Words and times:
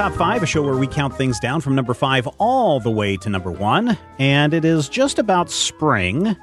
Top 0.00 0.14
5, 0.14 0.42
a 0.42 0.46
show 0.46 0.62
where 0.62 0.78
we 0.78 0.86
count 0.86 1.14
things 1.14 1.38
down 1.38 1.60
from 1.60 1.74
number 1.74 1.92
5 1.92 2.26
all 2.38 2.80
the 2.80 2.90
way 2.90 3.18
to 3.18 3.28
number 3.28 3.50
1. 3.50 3.98
And 4.18 4.54
it 4.54 4.64
is 4.64 4.88
just 4.88 5.18
about 5.18 5.50
spring, 5.50 6.34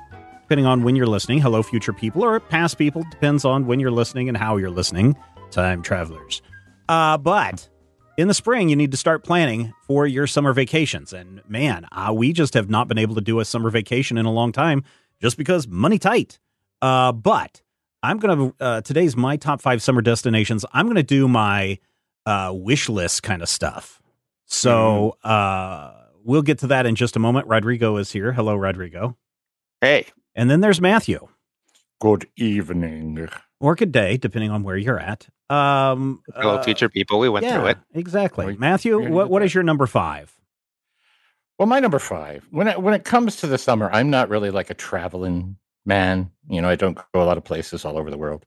depending 0.43 0.67
on 0.67 0.83
when 0.83 0.95
you're 0.95 1.07
listening. 1.07 1.39
Hello, 1.39 1.63
future 1.63 1.91
people, 1.91 2.23
or 2.23 2.39
past 2.39 2.77
people. 2.77 3.03
Depends 3.09 3.45
on 3.45 3.65
when 3.65 3.79
you're 3.79 3.89
listening 3.89 4.27
and 4.27 4.37
how 4.37 4.57
you're 4.57 4.69
listening. 4.69 5.17
Time 5.49 5.81
travelers. 5.81 6.43
Uh, 6.87 7.17
but 7.17 7.67
in 8.15 8.27
the 8.27 8.35
spring, 8.35 8.69
you 8.69 8.75
need 8.75 8.91
to 8.91 8.97
start 8.97 9.23
planning 9.23 9.73
for 9.87 10.05
your 10.05 10.27
summer 10.27 10.53
vacations. 10.53 11.11
And 11.11 11.41
man, 11.49 11.87
uh, 11.91 12.13
we 12.15 12.33
just 12.33 12.53
have 12.53 12.69
not 12.69 12.87
been 12.87 12.99
able 12.99 13.15
to 13.15 13.21
do 13.21 13.39
a 13.39 13.45
summer 13.45 13.71
vacation 13.71 14.19
in 14.19 14.27
a 14.27 14.31
long 14.31 14.51
time 14.51 14.83
just 15.19 15.35
because 15.35 15.67
money 15.67 15.97
tight. 15.97 16.37
Uh, 16.79 17.11
but 17.11 17.63
I'm 18.03 18.19
going 18.19 18.37
to, 18.37 18.63
uh, 18.63 18.81
today's 18.81 19.17
my 19.17 19.35
top 19.35 19.63
five 19.63 19.81
summer 19.81 20.03
destinations. 20.03 20.63
I'm 20.73 20.85
going 20.85 20.97
to 20.97 21.01
do 21.01 21.27
my 21.27 21.79
uh, 22.27 22.51
wish 22.53 22.89
list 22.89 23.23
kind 23.23 23.41
of 23.41 23.47
stuff. 23.47 24.01
So 24.45 25.17
uh, 25.23 25.93
we'll 26.23 26.41
get 26.41 26.59
to 26.59 26.67
that 26.67 26.85
in 26.85 26.95
just 26.95 27.15
a 27.15 27.19
moment. 27.19 27.47
Rodrigo 27.47 27.95
is 27.97 28.11
here. 28.11 28.33
Hello, 28.33 28.55
Rodrigo. 28.55 29.17
Hey. 29.81 30.07
And 30.35 30.51
then 30.51 30.59
there's 30.59 30.81
Matthew. 30.81 31.27
Good 32.01 32.27
evening. 32.35 33.29
Or 33.59 33.75
good 33.75 33.91
day, 33.91 34.17
depending 34.17 34.51
on 34.51 34.63
where 34.63 34.77
you're 34.77 34.99
at. 34.99 35.27
Um, 35.49 36.21
Hello, 36.35 36.57
uh, 36.57 36.63
future 36.63 36.89
people. 36.89 37.17
We 37.19 37.29
went 37.29 37.45
yeah, 37.45 37.59
through 37.59 37.69
it. 37.69 37.77
Exactly. 37.93 38.45
Well, 38.45 38.55
Matthew, 38.59 38.99
you're 39.01 39.09
what, 39.09 39.23
get 39.23 39.31
what 39.31 39.39
that. 39.39 39.45
is 39.45 39.53
your 39.53 39.63
number 39.63 39.87
five? 39.87 40.33
Well, 41.57 41.67
my 41.67 41.79
number 41.79 41.97
five. 41.97 42.45
When 42.51 42.67
it 42.67 42.81
when 42.81 42.93
it 42.93 43.03
comes 43.03 43.37
to 43.37 43.47
the 43.47 43.57
summer, 43.57 43.89
I'm 43.91 44.09
not 44.09 44.29
really 44.29 44.51
like 44.51 44.69
a 44.69 44.75
traveling 44.75 45.57
man. 45.85 46.29
You 46.49 46.61
know, 46.61 46.69
I 46.69 46.75
don't 46.75 46.95
go 46.95 47.03
a 47.15 47.25
lot 47.25 47.37
of 47.37 47.45
places 47.45 47.83
all 47.85 47.97
over 47.97 48.11
the 48.11 48.17
world. 48.17 48.45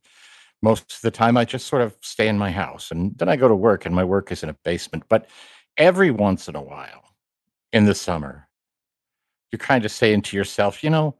Most 0.62 0.92
of 0.92 1.00
the 1.02 1.10
time, 1.10 1.36
I 1.36 1.44
just 1.44 1.66
sort 1.66 1.82
of 1.82 1.96
stay 2.02 2.28
in 2.28 2.36
my 2.36 2.50
house, 2.50 2.90
and 2.90 3.16
then 3.16 3.28
I 3.28 3.36
go 3.36 3.48
to 3.48 3.54
work, 3.54 3.86
and 3.86 3.94
my 3.94 4.04
work 4.04 4.30
is 4.30 4.42
in 4.42 4.50
a 4.50 4.56
basement. 4.64 5.04
But 5.08 5.26
every 5.76 6.10
once 6.10 6.48
in 6.48 6.56
a 6.56 6.62
while, 6.62 7.02
in 7.72 7.86
the 7.86 7.94
summer, 7.94 8.48
you're 9.50 9.58
kind 9.58 9.84
of 9.84 9.90
saying 9.90 10.22
to 10.22 10.36
yourself, 10.36 10.84
you 10.84 10.90
know, 10.90 11.16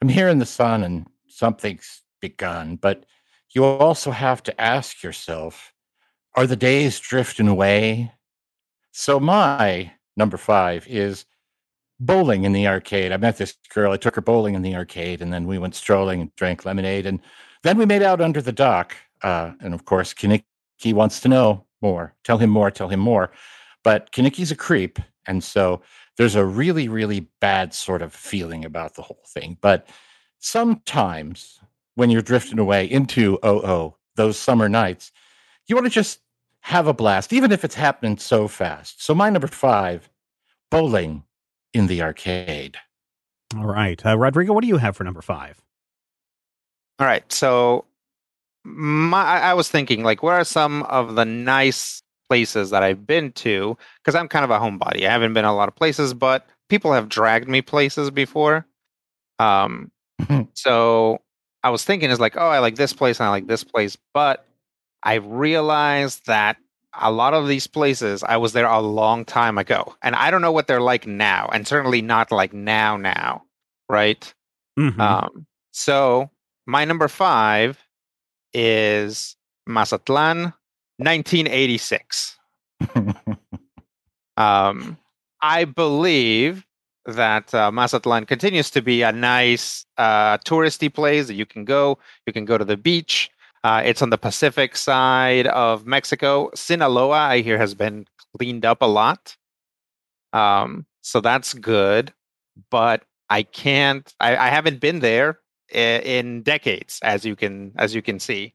I'm 0.00 0.08
here 0.08 0.28
in 0.28 0.38
the 0.38 0.46
sun, 0.46 0.84
and 0.84 1.06
something's 1.28 2.02
begun. 2.20 2.76
But 2.76 3.04
you 3.50 3.64
also 3.64 4.10
have 4.10 4.42
to 4.44 4.60
ask 4.60 5.02
yourself, 5.02 5.72
are 6.34 6.46
the 6.46 6.56
days 6.56 6.98
drifting 6.98 7.48
away? 7.48 8.12
So 8.92 9.20
my 9.20 9.92
number 10.16 10.38
five 10.38 10.86
is 10.88 11.26
bowling 12.00 12.44
in 12.44 12.52
the 12.52 12.66
arcade. 12.66 13.12
I 13.12 13.16
met 13.18 13.36
this 13.36 13.54
girl. 13.72 13.92
I 13.92 13.96
took 13.96 14.14
her 14.14 14.22
bowling 14.22 14.54
in 14.54 14.62
the 14.62 14.74
arcade, 14.74 15.20
and 15.20 15.32
then 15.32 15.46
we 15.46 15.58
went 15.58 15.74
strolling 15.74 16.20
and 16.22 16.34
drank 16.36 16.64
lemonade, 16.64 17.06
and 17.06 17.20
then 17.62 17.78
we 17.78 17.86
made 17.86 18.02
out 18.02 18.20
under 18.20 18.42
the 18.42 18.52
dock. 18.52 18.96
Uh, 19.22 19.52
and 19.60 19.74
of 19.74 19.84
course, 19.84 20.12
Kenickie 20.14 20.92
wants 20.92 21.20
to 21.20 21.28
know 21.28 21.64
more. 21.80 22.14
Tell 22.24 22.38
him 22.38 22.50
more. 22.50 22.70
Tell 22.70 22.88
him 22.88 23.00
more. 23.00 23.30
But 23.84 24.12
Kenickie's 24.12 24.50
a 24.50 24.56
creep, 24.56 24.98
and 25.26 25.42
so 25.42 25.82
there's 26.16 26.34
a 26.34 26.44
really, 26.44 26.88
really 26.88 27.28
bad 27.40 27.74
sort 27.74 28.02
of 28.02 28.14
feeling 28.14 28.64
about 28.64 28.94
the 28.94 29.02
whole 29.02 29.22
thing. 29.26 29.58
But 29.60 29.88
sometimes 30.38 31.60
when 31.94 32.10
you're 32.10 32.22
drifting 32.22 32.58
away 32.58 32.84
into 32.90 33.38
OO, 33.44 33.94
those 34.16 34.38
summer 34.38 34.68
nights, 34.68 35.10
you 35.66 35.74
want 35.74 35.86
to 35.86 35.90
just 35.90 36.20
have 36.60 36.86
a 36.86 36.94
blast, 36.94 37.32
even 37.32 37.50
if 37.50 37.64
it's 37.64 37.74
happening 37.74 38.16
so 38.18 38.46
fast. 38.46 39.02
So 39.04 39.14
my 39.14 39.30
number 39.30 39.48
five, 39.48 40.08
bowling 40.70 41.24
in 41.72 41.86
the 41.86 42.02
arcade. 42.02 42.76
All 43.56 43.66
right. 43.66 44.04
Uh, 44.04 44.16
Rodrigo, 44.16 44.52
what 44.52 44.62
do 44.62 44.68
you 44.68 44.78
have 44.78 44.96
for 44.96 45.04
number 45.04 45.22
five? 45.22 45.60
All 47.02 47.08
right. 47.08 47.30
So 47.32 47.84
my 48.64 49.22
I 49.22 49.54
was 49.54 49.68
thinking 49.68 50.04
like 50.04 50.22
where 50.22 50.36
are 50.36 50.44
some 50.44 50.84
of 50.84 51.16
the 51.16 51.24
nice 51.24 52.02
places 52.28 52.70
that 52.70 52.82
I've 52.82 53.06
been 53.06 53.32
to? 53.32 53.76
Because 54.02 54.14
I'm 54.14 54.28
kind 54.28 54.44
of 54.44 54.50
a 54.52 54.58
homebody. 54.60 55.06
I 55.06 55.12
haven't 55.12 55.34
been 55.34 55.44
a 55.44 55.54
lot 55.54 55.68
of 55.68 55.76
places, 55.76 56.14
but 56.14 56.46
people 56.70 56.92
have 56.92 57.08
dragged 57.08 57.48
me 57.48 57.62
places 57.62 58.10
before. 58.10 58.66
Um 59.40 59.90
so 60.54 61.20
I 61.64 61.70
was 61.70 61.84
thinking 61.84 62.10
is 62.10 62.20
like, 62.20 62.36
oh, 62.36 62.48
I 62.48 62.60
like 62.60 62.76
this 62.76 62.92
place 62.92 63.20
and 63.20 63.26
I 63.28 63.30
like 63.30 63.48
this 63.48 63.64
place, 63.64 63.96
but 64.14 64.46
I 65.04 65.14
realized 65.16 66.26
that 66.26 66.56
a 67.00 67.12
lot 67.12 67.34
of 67.34 67.48
these 67.48 67.66
places 67.66 68.24
I 68.24 68.36
was 68.38 68.52
there 68.54 68.66
a 68.66 68.80
long 68.80 69.24
time 69.24 69.58
ago, 69.58 69.94
and 70.02 70.14
I 70.16 70.30
don't 70.30 70.42
know 70.42 70.52
what 70.52 70.66
they're 70.68 70.80
like 70.82 71.06
now, 71.06 71.48
and 71.52 71.66
certainly 71.68 72.02
not 72.02 72.32
like 72.32 72.52
now 72.54 72.96
now, 72.98 73.44
right? 73.88 74.32
Mhm. 74.78 75.00
Um, 75.00 75.46
so 75.72 76.30
my 76.66 76.84
number 76.84 77.08
five 77.08 77.78
is 78.52 79.36
Mazatlan, 79.66 80.52
1986. 80.98 82.38
Um, 84.36 84.98
I 85.40 85.64
believe 85.64 86.64
that 87.04 87.52
uh, 87.54 87.70
Mazatlan 87.70 88.26
continues 88.26 88.70
to 88.70 88.82
be 88.82 89.02
a 89.02 89.12
nice 89.12 89.84
uh, 89.98 90.38
touristy 90.38 90.92
place 90.92 91.26
that 91.26 91.34
you 91.34 91.46
can 91.46 91.64
go. 91.64 91.98
You 92.26 92.32
can 92.32 92.44
go 92.44 92.56
to 92.56 92.64
the 92.64 92.76
beach. 92.76 93.30
Uh, 93.64 93.82
it's 93.84 94.02
on 94.02 94.10
the 94.10 94.18
Pacific 94.18 94.76
side 94.76 95.46
of 95.48 95.86
Mexico. 95.86 96.50
Sinaloa, 96.54 97.18
I 97.18 97.40
hear, 97.40 97.58
has 97.58 97.74
been 97.74 98.06
cleaned 98.36 98.64
up 98.64 98.82
a 98.82 98.86
lot. 98.86 99.36
Um, 100.32 100.86
so 101.02 101.20
that's 101.20 101.54
good. 101.54 102.12
But 102.70 103.04
I 103.30 103.42
can't. 103.42 104.12
I, 104.20 104.36
I 104.36 104.48
haven't 104.48 104.80
been 104.80 105.00
there 105.00 105.38
in 105.72 106.42
decades, 106.42 107.00
as 107.02 107.24
you 107.24 107.36
can 107.36 107.72
as 107.76 107.94
you 107.94 108.02
can 108.02 108.18
see, 108.18 108.54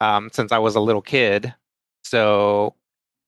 um, 0.00 0.30
since 0.32 0.52
I 0.52 0.58
was 0.58 0.74
a 0.74 0.80
little 0.80 1.02
kid. 1.02 1.54
So 2.04 2.74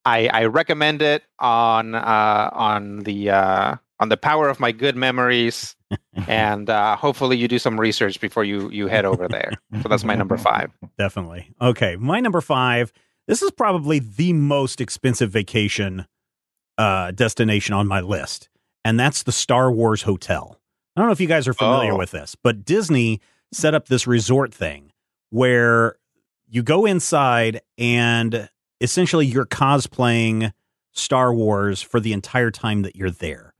I, 0.05 0.29
I 0.29 0.45
recommend 0.47 1.03
it 1.03 1.23
on 1.39 1.95
uh, 1.95 2.51
on 2.53 3.01
the 3.01 3.31
uh, 3.31 3.77
on 3.99 4.09
the 4.09 4.17
power 4.17 4.49
of 4.49 4.59
my 4.59 4.73
good 4.73 4.97
memories, 4.97 5.77
and 6.27 6.71
uh, 6.71 6.97
hopefully 6.97 7.37
you 7.37 7.49
do 7.49 7.59
some 7.59 7.79
research 7.79 8.21
before 8.21 8.45
you 8.45 8.71
you 8.71 8.87
head 8.87 9.05
over 9.05 9.29
there. 9.29 9.53
So 9.83 9.89
that's 9.89 10.05
my 10.05 10.15
number 10.15 10.39
five. 10.39 10.71
Definitely. 10.99 11.53
Okay. 11.61 11.97
My 11.97 12.21
number 12.21 12.41
five. 12.41 12.93
This 13.29 13.43
is 13.43 13.51
probably 13.53 14.01
the 14.01 14.33
most 14.33 14.81
expensive 14.81 15.31
vacation 15.31 16.07
uh, 16.79 17.13
destination 17.13 17.75
on 17.75 17.87
my 17.87 18.01
list, 18.01 18.49
and 18.85 18.99
that's 18.99 19.23
the 19.23 19.33
Star 19.33 19.71
Wars 19.71 20.03
Hotel. 20.03 20.60
I 21.01 21.03
don't 21.03 21.09
know 21.09 21.13
if 21.13 21.21
you 21.21 21.27
guys 21.29 21.49
are 21.49 21.55
familiar 21.55 21.93
Oh. 21.95 21.97
with 21.97 22.11
this, 22.11 22.35
but 22.35 22.63
Disney 22.63 23.23
set 23.53 23.75
up 23.75 23.89
this 23.89 24.07
resort 24.07 24.53
thing 24.53 24.93
where 25.31 25.97
you 26.47 26.63
go 26.63 26.85
inside 26.85 27.63
and 27.79 28.51
essentially 28.83 29.25
you're 29.25 29.47
cosplaying 29.47 30.53
Star 30.93 31.33
Wars 31.33 31.81
for 31.81 32.01
the 32.01 32.13
entire 32.13 32.51
time 32.51 32.83
that 32.83 32.97
you're 32.97 33.11
there. 33.11 33.55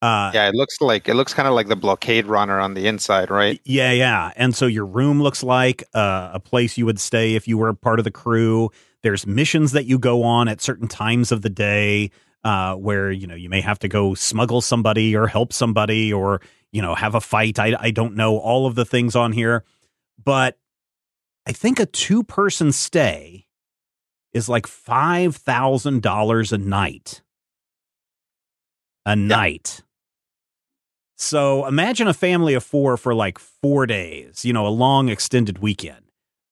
Uh, 0.00 0.30
Yeah, 0.32 0.48
it 0.48 0.54
looks 0.54 0.80
like 0.80 1.06
it 1.06 1.14
looks 1.14 1.34
kind 1.34 1.46
of 1.48 1.52
like 1.52 1.68
the 1.68 1.76
blockade 1.76 2.24
runner 2.26 2.58
on 2.58 2.72
the 2.72 2.86
inside, 2.86 3.30
right? 3.30 3.60
yeah, 3.66 3.92
yeah. 3.92 4.30
And 4.36 4.54
so 4.54 4.64
your 4.66 4.86
room 4.86 5.22
looks 5.22 5.42
like 5.42 5.84
uh, 5.94 6.30
a 6.32 6.40
place 6.40 6.78
you 6.78 6.86
would 6.86 6.98
stay 6.98 7.34
if 7.34 7.46
you 7.46 7.58
were 7.58 7.74
part 7.74 7.98
of 7.98 8.04
the 8.04 8.10
crew. 8.10 8.70
There's 9.02 9.26
missions 9.26 9.72
that 9.72 9.84
you 9.84 9.98
go 9.98 10.22
on 10.22 10.48
at 10.48 10.62
certain 10.62 10.88
times 10.88 11.30
of 11.30 11.42
the 11.42 11.50
day 11.50 12.10
uh, 12.42 12.74
where 12.76 13.10
you 13.10 13.26
know 13.26 13.34
you 13.34 13.50
may 13.50 13.60
have 13.60 13.78
to 13.80 13.88
go 13.88 14.14
smuggle 14.14 14.60
somebody 14.62 15.14
or 15.14 15.26
help 15.26 15.52
somebody 15.52 16.10
or 16.12 16.40
you 16.76 16.82
know, 16.82 16.94
have 16.94 17.14
a 17.14 17.22
fight. 17.22 17.58
I, 17.58 17.74
I 17.80 17.90
don't 17.90 18.16
know 18.16 18.36
all 18.36 18.66
of 18.66 18.74
the 18.74 18.84
things 18.84 19.16
on 19.16 19.32
here, 19.32 19.64
but 20.22 20.58
I 21.46 21.52
think 21.52 21.80
a 21.80 21.86
two 21.86 22.22
person 22.22 22.70
stay 22.70 23.46
is 24.34 24.46
like 24.46 24.66
$5,000 24.66 26.52
a 26.52 26.58
night. 26.58 27.22
A 29.06 29.16
night. 29.16 29.80
So 31.16 31.64
imagine 31.64 32.08
a 32.08 32.12
family 32.12 32.52
of 32.52 32.62
four 32.62 32.98
for 32.98 33.14
like 33.14 33.38
four 33.38 33.86
days, 33.86 34.44
you 34.44 34.52
know, 34.52 34.66
a 34.66 34.68
long 34.68 35.08
extended 35.08 35.60
weekend. 35.60 36.04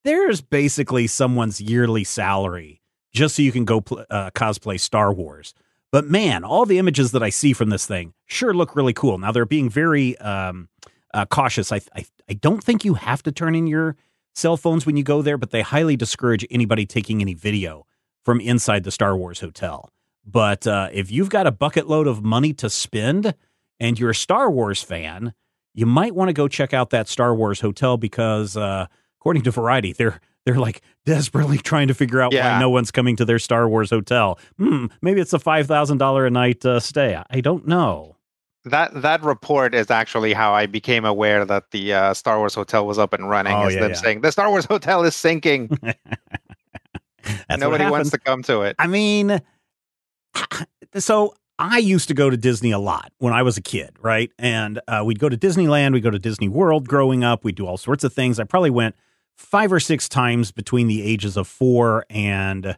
There's 0.05 0.41
basically 0.41 1.07
someone's 1.07 1.61
yearly 1.61 2.03
salary 2.03 2.81
just 3.13 3.37
so 3.37 3.43
you 3.43 3.53
can 3.53 3.67
go 3.67 3.83
pl- 3.83 4.07
uh, 4.09 4.31
cosplay 4.31 4.81
Star 4.81 5.13
Wars. 5.13 5.53
But 5.95 6.11
man, 6.11 6.43
all 6.43 6.67
the 6.67 6.81
images 6.81 7.13
that 7.13 7.23
I 7.23 7.31
see 7.31 7.53
from 7.53 7.71
this 7.71 7.87
thing 7.87 8.15
sure 8.27 8.53
look 8.53 8.75
really 8.75 8.93
cool. 8.93 9.17
Now 9.17 9.31
they're 9.31 9.47
being 9.47 9.71
very 9.71 10.19
um, 10.19 10.69
uh, 11.15 11.25
cautious. 11.27 11.71
I, 11.71 11.83
I 11.95 12.05
I 12.29 12.33
don't 12.33 12.65
think 12.65 12.85
you 12.85 12.95
have 12.95 13.23
to 13.23 13.31
turn 13.31 13.55
in 13.55 13.69
your 13.69 13.95
cell 14.35 14.57
phones 14.57 14.87
when 14.87 14.97
you 14.97 15.05
go 15.05 15.23
there, 15.23 15.39
but 15.39 15.53
they 15.53 15.63
highly 15.63 15.95
discourage 15.95 16.45
anybody 16.51 16.85
taking 16.85 17.21
any 17.21 17.33
video 17.33 17.87
from 18.25 18.41
inside 18.41 18.83
the 18.83 18.91
Star 18.91 19.17
Wars 19.17 19.39
hotel. 19.39 19.89
But 20.27 20.67
uh, 20.67 20.89
if 20.93 21.13
you've 21.13 21.29
got 21.29 21.47
a 21.47 21.53
bucket 21.53 21.87
load 21.87 22.09
of 22.09 22.25
money 22.25 22.53
to 22.55 22.69
spend 22.69 23.33
and 23.79 23.97
you're 23.97 24.11
a 24.11 24.17
Star 24.17 24.51
Wars 24.51 24.83
fan, 24.83 25.33
you 25.75 25.87
might 25.87 26.17
want 26.17 26.29
to 26.29 26.33
go 26.33 26.49
check 26.49 26.75
out 26.75 26.91
that 26.91 27.07
Star 27.07 27.33
Wars 27.37 27.61
hotel 27.61 27.99
because, 27.99 28.57
uh, 28.57 28.89
according 29.21 29.45
to 29.45 29.53
Variety, 29.53 29.93
they're 29.93 30.21
they're 30.45 30.57
like 30.59 30.83
desperately 31.07 31.59
trying 31.59 31.89
to 31.89 31.95
figure 31.95 32.21
out 32.21 32.33
Yeah. 32.33 32.55
why 32.55 32.61
no 32.61 32.71
one's 32.71 32.91
coming 32.91 33.17
to 33.17 33.25
their 33.25 33.39
Star 33.39 33.69
Wars 33.69 33.91
hotel. 33.91 34.39
Hmm, 34.59 34.87
maybe 35.03 35.21
it's 35.21 35.33
a 35.33 35.39
five 35.39 35.67
thousand 35.67 35.99
dollar 35.99 36.27
a 36.27 36.31
night 36.31 36.65
uh, 36.65 36.81
stay. 36.81 37.21
I 37.31 37.41
don't 37.41 37.67
know. 37.67 38.17
That 38.67 39.03
that 39.03 39.23
report 39.23 39.75
is 39.75 39.91
actually 39.91 40.33
how 40.33 40.55
I 40.55 40.67
became 40.67 41.05
aware 41.05 41.45
that 41.45 41.71
the 41.71 41.93
uh, 41.93 42.15
Star 42.15 42.39
Wars 42.39 42.55
hotel 42.55 42.87
was 42.87 42.99
up 42.99 43.13
and 43.13 43.29
running. 43.29 43.53
Oh, 43.53 43.67
is 43.67 43.75
yeah, 43.75 43.81
them 43.81 43.91
yeah. 43.91 43.97
saying 43.97 44.21
the 44.23 44.33
Star 44.33 44.49
Wars 44.51 44.65
hotel 44.65 45.05
is 45.05 45.15
sinking. 45.15 45.69
That's 47.49 47.61
Nobody 47.61 47.87
wants 47.87 48.11
to 48.11 48.19
come 48.19 48.43
to 48.45 48.63
it. 48.63 48.77
I 48.79 48.87
mean, 48.87 49.41
so 50.97 51.35
I 51.59 51.79
used 51.79 52.09
to 52.09 52.15
go 52.15 52.31
to 52.31 52.37
Disney 52.37 52.71
a 52.71 52.79
lot 52.79 53.13
when 53.19 53.33
I 53.33 53.43
was 53.43 53.57
a 53.57 53.63
kid, 53.63 53.91
right? 54.01 54.31
And 54.39 54.81
uh, 54.89 55.03
we'd 55.05 55.19
go 55.19 55.29
to 55.29 55.37
Disneyland, 55.37 55.93
we'd 55.93 56.03
go 56.03 56.11
to 56.11 56.19
Disney 56.19 56.49
World 56.49 56.89
growing 56.89 57.23
up, 57.25 57.45
we'd 57.45 57.55
do 57.55 57.67
all 57.67 57.77
sorts 57.77 58.05
of 58.05 58.13
things. 58.13 58.39
I 58.41 58.45
probably 58.45 58.71
went 58.71 58.95
five 59.37 59.73
or 59.73 59.81
six 59.81 60.09
times 60.09 60.53
between 60.53 60.87
the 60.87 61.03
ages 61.03 61.37
of 61.37 61.47
four 61.47 62.05
and 62.11 62.77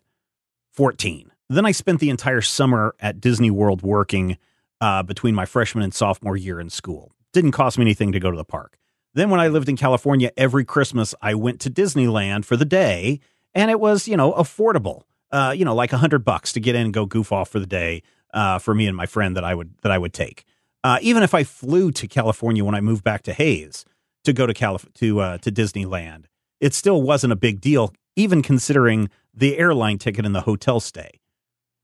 14. 0.73 1.31
Then 1.49 1.65
I 1.65 1.73
spent 1.73 2.01
the 2.01 2.11
entire 2.11 2.41
summer 2.41 2.95
at 3.01 3.21
Disney 3.21 3.51
World 3.51 3.83
working 3.83 4.37
uh, 4.81 5.03
between 5.03 5.35
my 5.35 5.47
freshman 5.47 5.85
and 5.85 5.95
sophomore 5.95 6.37
year 6.37 6.61
in 6.61 6.71
school. 6.71 7.13
Didn't 7.33 7.53
cost 7.53 7.79
me 7.79 7.83
anything 7.83 8.13
to 8.13 8.21
go 8.21 8.31
to 8.31 8.37
the 8.37 8.45
park. 8.45 8.79
Then 9.15 9.31
when 9.31 9.41
I 9.41 9.49
lived 9.49 9.69
in 9.69 9.77
California, 9.77 10.31
every 10.37 10.65
Christmas 10.65 11.15
I 11.23 11.35
went 11.35 11.61
to 11.63 11.71
Disneyland 11.71 12.45
for 12.45 12.57
the 12.57 12.67
day, 12.67 13.21
and 13.55 13.71
it 13.71 13.81
was 13.81 14.07
you 14.07 14.17
know 14.17 14.33
affordable. 14.35 15.03
Uh, 15.33 15.55
you 15.57 15.65
know, 15.65 15.75
like 15.75 15.93
a 15.93 15.99
hundred 15.99 16.25
bucks 16.25 16.53
to 16.53 16.61
get 16.61 16.75
in 16.75 16.83
and 16.83 16.95
go 16.95 17.07
goof 17.07 17.33
off 17.33 17.49
for 17.49 17.59
the 17.59 17.67
day 17.67 18.03
uh, 18.35 18.59
for 18.59 18.75
me 18.75 18.87
and 18.87 18.97
my 18.97 19.07
friend 19.07 19.37
that 19.37 19.45
I 19.45 19.55
would 19.55 19.75
that 19.83 19.91
I 19.91 19.99
would 19.99 20.13
take. 20.13 20.45
Uh, 20.85 20.99
even 21.01 21.23
if 21.23 21.35
I 21.35 21.45
flew 21.45 21.91
to 21.93 22.07
California 22.07 22.65
when 22.65 22.75
I 22.75 22.81
moved 22.81 23.03
back 23.03 23.23
to 23.23 23.33
Hays 23.33 23.85
to 24.25 24.33
go 24.33 24.47
to 24.47 24.55
Calif- 24.55 24.93
to 24.95 25.21
uh, 25.21 25.39
to 25.39 25.51
Disneyland, 25.51 26.25
it 26.61 26.75
still 26.75 27.03
wasn't 27.03 27.33
a 27.33 27.37
big 27.37 27.61
deal, 27.61 27.93
even 28.17 28.43
considering 28.43 29.11
the 29.35 29.59
airline 29.59 29.99
ticket 29.99 30.25
and 30.25 30.35
the 30.35 30.43
hotel 30.43 30.81
stay. 30.81 31.21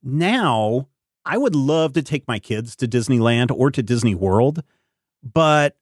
Now, 0.02 0.88
I 1.24 1.38
would 1.38 1.54
love 1.54 1.92
to 1.92 2.02
take 2.02 2.26
my 2.26 2.38
kids 2.38 2.74
to 2.76 2.88
Disneyland 2.88 3.50
or 3.54 3.70
to 3.70 3.82
Disney 3.82 4.14
World, 4.14 4.62
but 5.22 5.76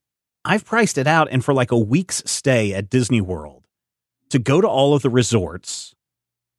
I've 0.45 0.65
priced 0.65 0.97
it 0.97 1.07
out. 1.07 1.27
And 1.31 1.43
for 1.43 1.53
like 1.53 1.71
a 1.71 1.77
week's 1.77 2.21
stay 2.25 2.73
at 2.73 2.89
Disney 2.89 3.21
World, 3.21 3.67
to 4.29 4.39
go 4.39 4.61
to 4.61 4.67
all 4.67 4.93
of 4.93 5.01
the 5.01 5.09
resorts, 5.09 5.95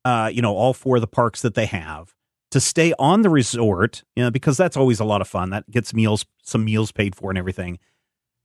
uh, 0.04 0.30
you 0.32 0.42
know, 0.42 0.56
all 0.56 0.74
four 0.74 0.96
of 0.96 1.00
the 1.00 1.06
parks 1.06 1.42
that 1.42 1.54
they 1.54 1.66
have, 1.66 2.14
to 2.50 2.60
stay 2.60 2.92
on 2.98 3.22
the 3.22 3.30
resort, 3.30 4.04
you 4.14 4.22
know, 4.22 4.30
because 4.30 4.56
that's 4.56 4.76
always 4.76 5.00
a 5.00 5.04
lot 5.04 5.20
of 5.20 5.28
fun. 5.28 5.50
That 5.50 5.70
gets 5.70 5.94
meals, 5.94 6.26
some 6.42 6.64
meals 6.64 6.92
paid 6.92 7.14
for 7.14 7.30
and 7.30 7.38
everything. 7.38 7.78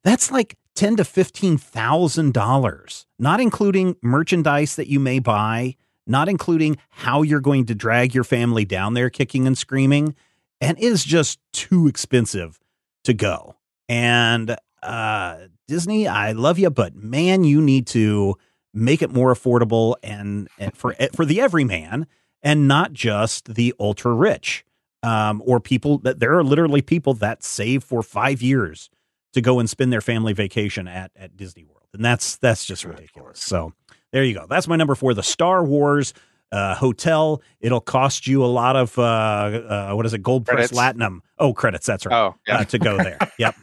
That's 0.03 0.31
like 0.31 0.55
ten 0.77 0.95
to 0.95 1.03
fifteen 1.03 1.57
thousand 1.57 2.33
dollars, 2.33 3.05
not 3.19 3.41
including 3.41 3.97
merchandise 4.01 4.77
that 4.77 4.87
you 4.87 4.99
may 4.99 5.19
buy, 5.19 5.75
not 6.05 6.29
including 6.29 6.77
how 6.89 7.23
you're 7.23 7.41
going 7.41 7.65
to 7.65 7.75
drag 7.75 8.13
your 8.15 8.23
family 8.23 8.63
down 8.63 8.93
there 8.93 9.09
kicking 9.09 9.45
and 9.45 9.57
screaming. 9.57 10.15
And 10.59 10.79
is 10.79 11.03
just 11.03 11.39
too 11.53 11.87
expensive 11.87 12.59
to 13.03 13.13
go. 13.13 13.57
And 13.87 14.55
uh, 14.81 15.37
Disney, 15.67 16.07
I 16.07 16.31
love 16.31 16.57
you, 16.57 16.71
but 16.71 16.95
man, 16.95 17.43
you 17.43 17.61
need 17.61 17.85
to 17.87 18.37
make 18.73 19.03
it 19.03 19.11
more 19.11 19.31
affordable 19.33 19.95
and, 20.01 20.47
and 20.57 20.75
for 20.75 20.95
for 21.13 21.25
the 21.25 21.41
everyman, 21.41 22.07
and 22.41 22.67
not 22.67 22.93
just 22.93 23.53
the 23.53 23.73
ultra 23.79 24.13
rich 24.13 24.65
um, 25.03 25.43
or 25.45 25.59
people 25.59 25.99
that 25.99 26.19
there 26.19 26.35
are 26.37 26.43
literally 26.43 26.81
people 26.81 27.13
that 27.15 27.43
save 27.43 27.83
for 27.83 28.01
five 28.01 28.41
years 28.41 28.89
to 29.37 29.41
go 29.41 29.59
and 29.59 29.69
spend 29.69 29.93
their 29.93 30.01
family 30.01 30.33
vacation 30.33 30.87
at 30.87 31.11
at 31.15 31.37
Disney 31.37 31.63
World, 31.63 31.87
and 31.93 32.03
that's 32.03 32.37
that's 32.37 32.65
just 32.65 32.83
ridiculous. 32.83 33.39
So 33.39 33.73
there 34.11 34.23
you 34.23 34.33
go. 34.33 34.45
That's 34.49 34.67
my 34.67 34.75
number 34.75 34.95
four, 34.95 35.13
the 35.13 35.23
Star 35.23 35.63
Wars 35.63 36.13
uh, 36.51 36.75
hotel. 36.75 37.41
It'll 37.59 37.81
cost 37.81 38.27
you 38.27 38.43
a 38.43 38.47
lot 38.47 38.75
of 38.75 38.97
uh, 38.97 39.01
uh, 39.01 39.93
what 39.93 40.05
is 40.05 40.13
it, 40.13 40.23
gold-pressed 40.23 40.73
latinum? 40.73 41.19
Oh, 41.37 41.53
credits. 41.53 41.85
That's 41.85 42.05
right. 42.05 42.15
Oh, 42.15 42.35
yeah. 42.47 42.59
Uh, 42.59 42.63
to 42.65 42.79
go 42.79 42.97
there. 42.97 43.19
yep. 43.39 43.55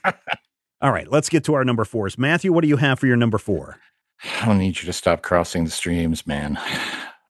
All 0.80 0.92
right, 0.92 1.10
let's 1.10 1.28
get 1.28 1.44
to 1.44 1.54
our 1.54 1.64
number 1.64 1.84
fours. 1.84 2.18
Matthew, 2.18 2.52
what 2.52 2.60
do 2.60 2.68
you 2.68 2.76
have 2.76 2.98
for 2.98 3.06
your 3.06 3.16
number 3.16 3.38
four? 3.38 3.78
I 4.40 4.46
don't 4.46 4.58
need 4.58 4.80
you 4.80 4.86
to 4.86 4.92
stop 4.92 5.22
crossing 5.22 5.64
the 5.64 5.70
streams, 5.70 6.26
man. 6.26 6.58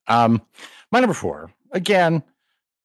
Um, 0.08 0.42
my 0.90 1.00
number 1.00 1.14
four, 1.14 1.50
again, 1.72 2.22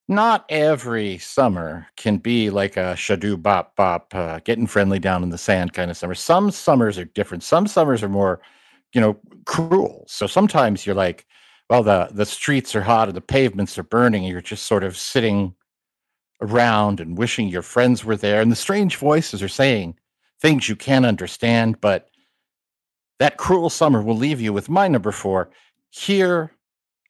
not 0.10 0.44
every 0.50 1.20
summer 1.20 1.86
can 1.96 2.18
be 2.18 2.50
like 2.50 2.78
a 2.78 2.96
shadoo 2.96 3.42
bop 3.42 3.76
bop, 3.76 4.14
uh, 4.16 4.40
getting 4.44 4.66
friendly 4.66 4.98
down 4.98 5.22
in 5.22 5.30
the 5.30 5.38
sand 5.38 5.74
kind 5.74 5.92
of 5.92 5.98
summer. 5.98 6.16
Some 6.16 6.50
summers 6.50 6.98
are 6.98 7.06
different. 7.06 7.44
Some 7.44 7.68
summers 7.68 8.02
are 8.02 8.10
more, 8.10 8.42
you 8.92 9.00
know, 9.00 9.20
cruel. 9.46 10.06
So 10.08 10.26
sometimes 10.26 10.86
you're 10.86 10.96
like, 10.96 11.28
well, 11.70 11.84
the 11.84 12.10
the 12.12 12.26
streets 12.26 12.76
are 12.76 12.82
hot 12.82 13.08
and 13.08 13.16
the 13.16 13.22
pavements 13.22 13.78
are 13.78 13.84
burning, 13.84 14.24
and 14.24 14.32
you're 14.32 14.42
just 14.42 14.66
sort 14.66 14.84
of 14.84 14.98
sitting 14.98 15.54
around 16.42 17.00
and 17.00 17.18
wishing 17.18 17.48
your 17.48 17.62
friends 17.62 18.04
were 18.04 18.18
there. 18.18 18.42
And 18.42 18.52
the 18.52 18.56
strange 18.56 18.96
voices 18.96 19.44
are 19.44 19.48
saying 19.48 19.96
things 20.42 20.68
you 20.68 20.76
can't 20.76 21.06
understand, 21.06 21.80
but 21.82 22.10
that 23.20 23.38
cruel 23.38 23.70
summer 23.70 24.02
will 24.02 24.16
leave 24.18 24.42
you 24.42 24.54
with 24.54 24.70
my 24.70 24.88
number 24.88 25.12
four 25.12 25.52
here 25.92 26.52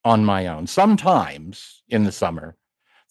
on 0.04 0.26
my 0.26 0.48
own. 0.48 0.68
Sometimes 0.68 1.84
in 1.88 2.04
the 2.04 2.12
summer, 2.12 2.58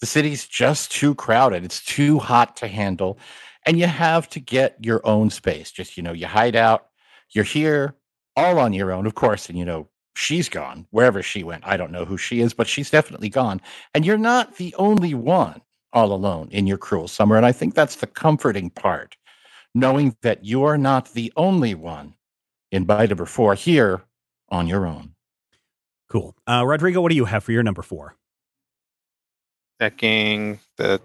the 0.00 0.06
city's 0.06 0.46
just 0.46 0.92
too 0.92 1.14
crowded, 1.14 1.64
it's 1.64 1.84
too 1.84 2.18
hot 2.18 2.56
to 2.56 2.68
handle, 2.68 3.18
and 3.66 3.78
you 3.78 3.86
have 3.86 4.28
to 4.30 4.40
get 4.40 4.76
your 4.80 5.00
own 5.04 5.30
space. 5.30 5.70
Just, 5.70 5.96
you 5.96 6.02
know, 6.02 6.12
you 6.12 6.26
hide 6.26 6.56
out, 6.56 6.88
you're 7.30 7.44
here 7.44 7.94
all 8.36 8.58
on 8.58 8.72
your 8.72 8.92
own, 8.92 9.06
of 9.06 9.14
course, 9.14 9.48
and 9.48 9.58
you 9.58 9.64
know, 9.64 9.88
she's 10.14 10.48
gone 10.48 10.86
wherever 10.90 11.22
she 11.22 11.42
went. 11.42 11.66
I 11.66 11.76
don't 11.76 11.92
know 11.92 12.04
who 12.04 12.16
she 12.16 12.40
is, 12.40 12.54
but 12.54 12.66
she's 12.66 12.90
definitely 12.90 13.28
gone. 13.28 13.60
And 13.94 14.04
you're 14.04 14.18
not 14.18 14.56
the 14.56 14.74
only 14.76 15.14
one 15.14 15.60
all 15.92 16.12
alone 16.12 16.48
in 16.50 16.66
your 16.66 16.78
cruel 16.78 17.08
summer. 17.08 17.36
And 17.36 17.46
I 17.46 17.52
think 17.52 17.74
that's 17.74 17.96
the 17.96 18.06
comforting 18.06 18.70
part, 18.70 19.16
knowing 19.74 20.16
that 20.22 20.44
you 20.44 20.64
are 20.64 20.78
not 20.78 21.12
the 21.12 21.32
only 21.36 21.74
one 21.74 22.14
in 22.70 22.84
by 22.84 23.06
number 23.06 23.26
four 23.26 23.54
here 23.54 24.02
on 24.48 24.66
your 24.66 24.86
own. 24.86 25.14
Cool. 26.08 26.34
Uh, 26.46 26.64
Rodrigo, 26.66 27.00
what 27.00 27.10
do 27.10 27.16
you 27.16 27.26
have 27.26 27.44
for 27.44 27.52
your 27.52 27.62
number 27.62 27.82
four? 27.82 28.16
Checking 29.80 30.58
the 30.76 31.00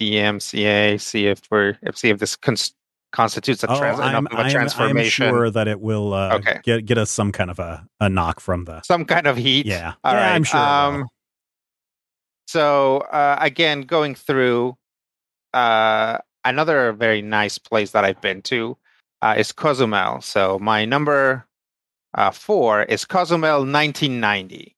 DMCA, 0.00 1.00
see 1.00 1.26
if 1.26 1.40
we're 1.50 1.76
if 1.82 1.96
see 1.98 2.08
if 2.10 2.18
this 2.18 2.36
cons- 2.36 2.74
constitutes 3.12 3.62
a, 3.64 3.66
trans- 3.66 3.98
Oh, 3.98 4.02
I'm, 4.02 4.26
of 4.26 4.32
a 4.32 4.36
I'm, 4.36 4.44
I'm 4.46 4.50
transformation. 4.50 5.28
sure 5.28 5.50
that 5.50 5.66
it 5.68 5.80
will 5.80 6.14
uh, 6.14 6.36
Okay. 6.36 6.60
get 6.62 6.86
get 6.86 6.98
us 6.98 7.10
some 7.10 7.32
kind 7.32 7.50
of 7.50 7.58
a, 7.58 7.84
a 8.00 8.08
knock 8.08 8.40
from 8.40 8.64
the. 8.64 8.80
Some 8.82 9.04
kind 9.04 9.26
of 9.26 9.36
heat. 9.36 9.66
Yeah. 9.66 9.94
All 10.04 10.14
yeah, 10.14 10.20
right, 10.20 10.34
I'm 10.34 10.44
sure. 10.44 10.60
um. 10.60 11.06
So 12.46 12.98
uh, 12.98 13.36
again, 13.40 13.82
going 13.82 14.14
through 14.14 14.76
uh, 15.54 16.18
another 16.44 16.92
very 16.92 17.22
nice 17.22 17.58
place 17.58 17.90
that 17.92 18.04
I've 18.04 18.20
been 18.20 18.42
to 18.42 18.76
uh, 19.22 19.34
is 19.38 19.52
Cozumel. 19.52 20.20
So 20.20 20.58
my 20.58 20.84
number 20.84 21.46
uh, 22.14 22.30
four 22.30 22.82
is 22.84 23.04
Cozumel 23.04 23.60
1990. 23.60 24.74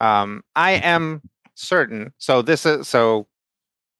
Um, 0.00 0.42
I 0.54 0.72
am 0.72 1.22
certain. 1.60 2.12
So 2.18 2.42
this 2.42 2.66
is 2.66 2.88
so 2.88 3.26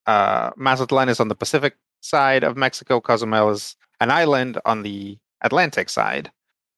uh, 0.06 0.50
Mazatlan 0.56 1.08
is 1.08 1.20
on 1.20 1.28
the 1.28 1.34
Pacific 1.34 1.76
side 2.00 2.44
of 2.44 2.56
Mexico. 2.56 3.00
Cozumel 3.00 3.50
is 3.50 3.76
an 4.00 4.10
island 4.10 4.58
on 4.64 4.82
the 4.82 5.18
Atlantic 5.42 5.88
side. 5.90 6.30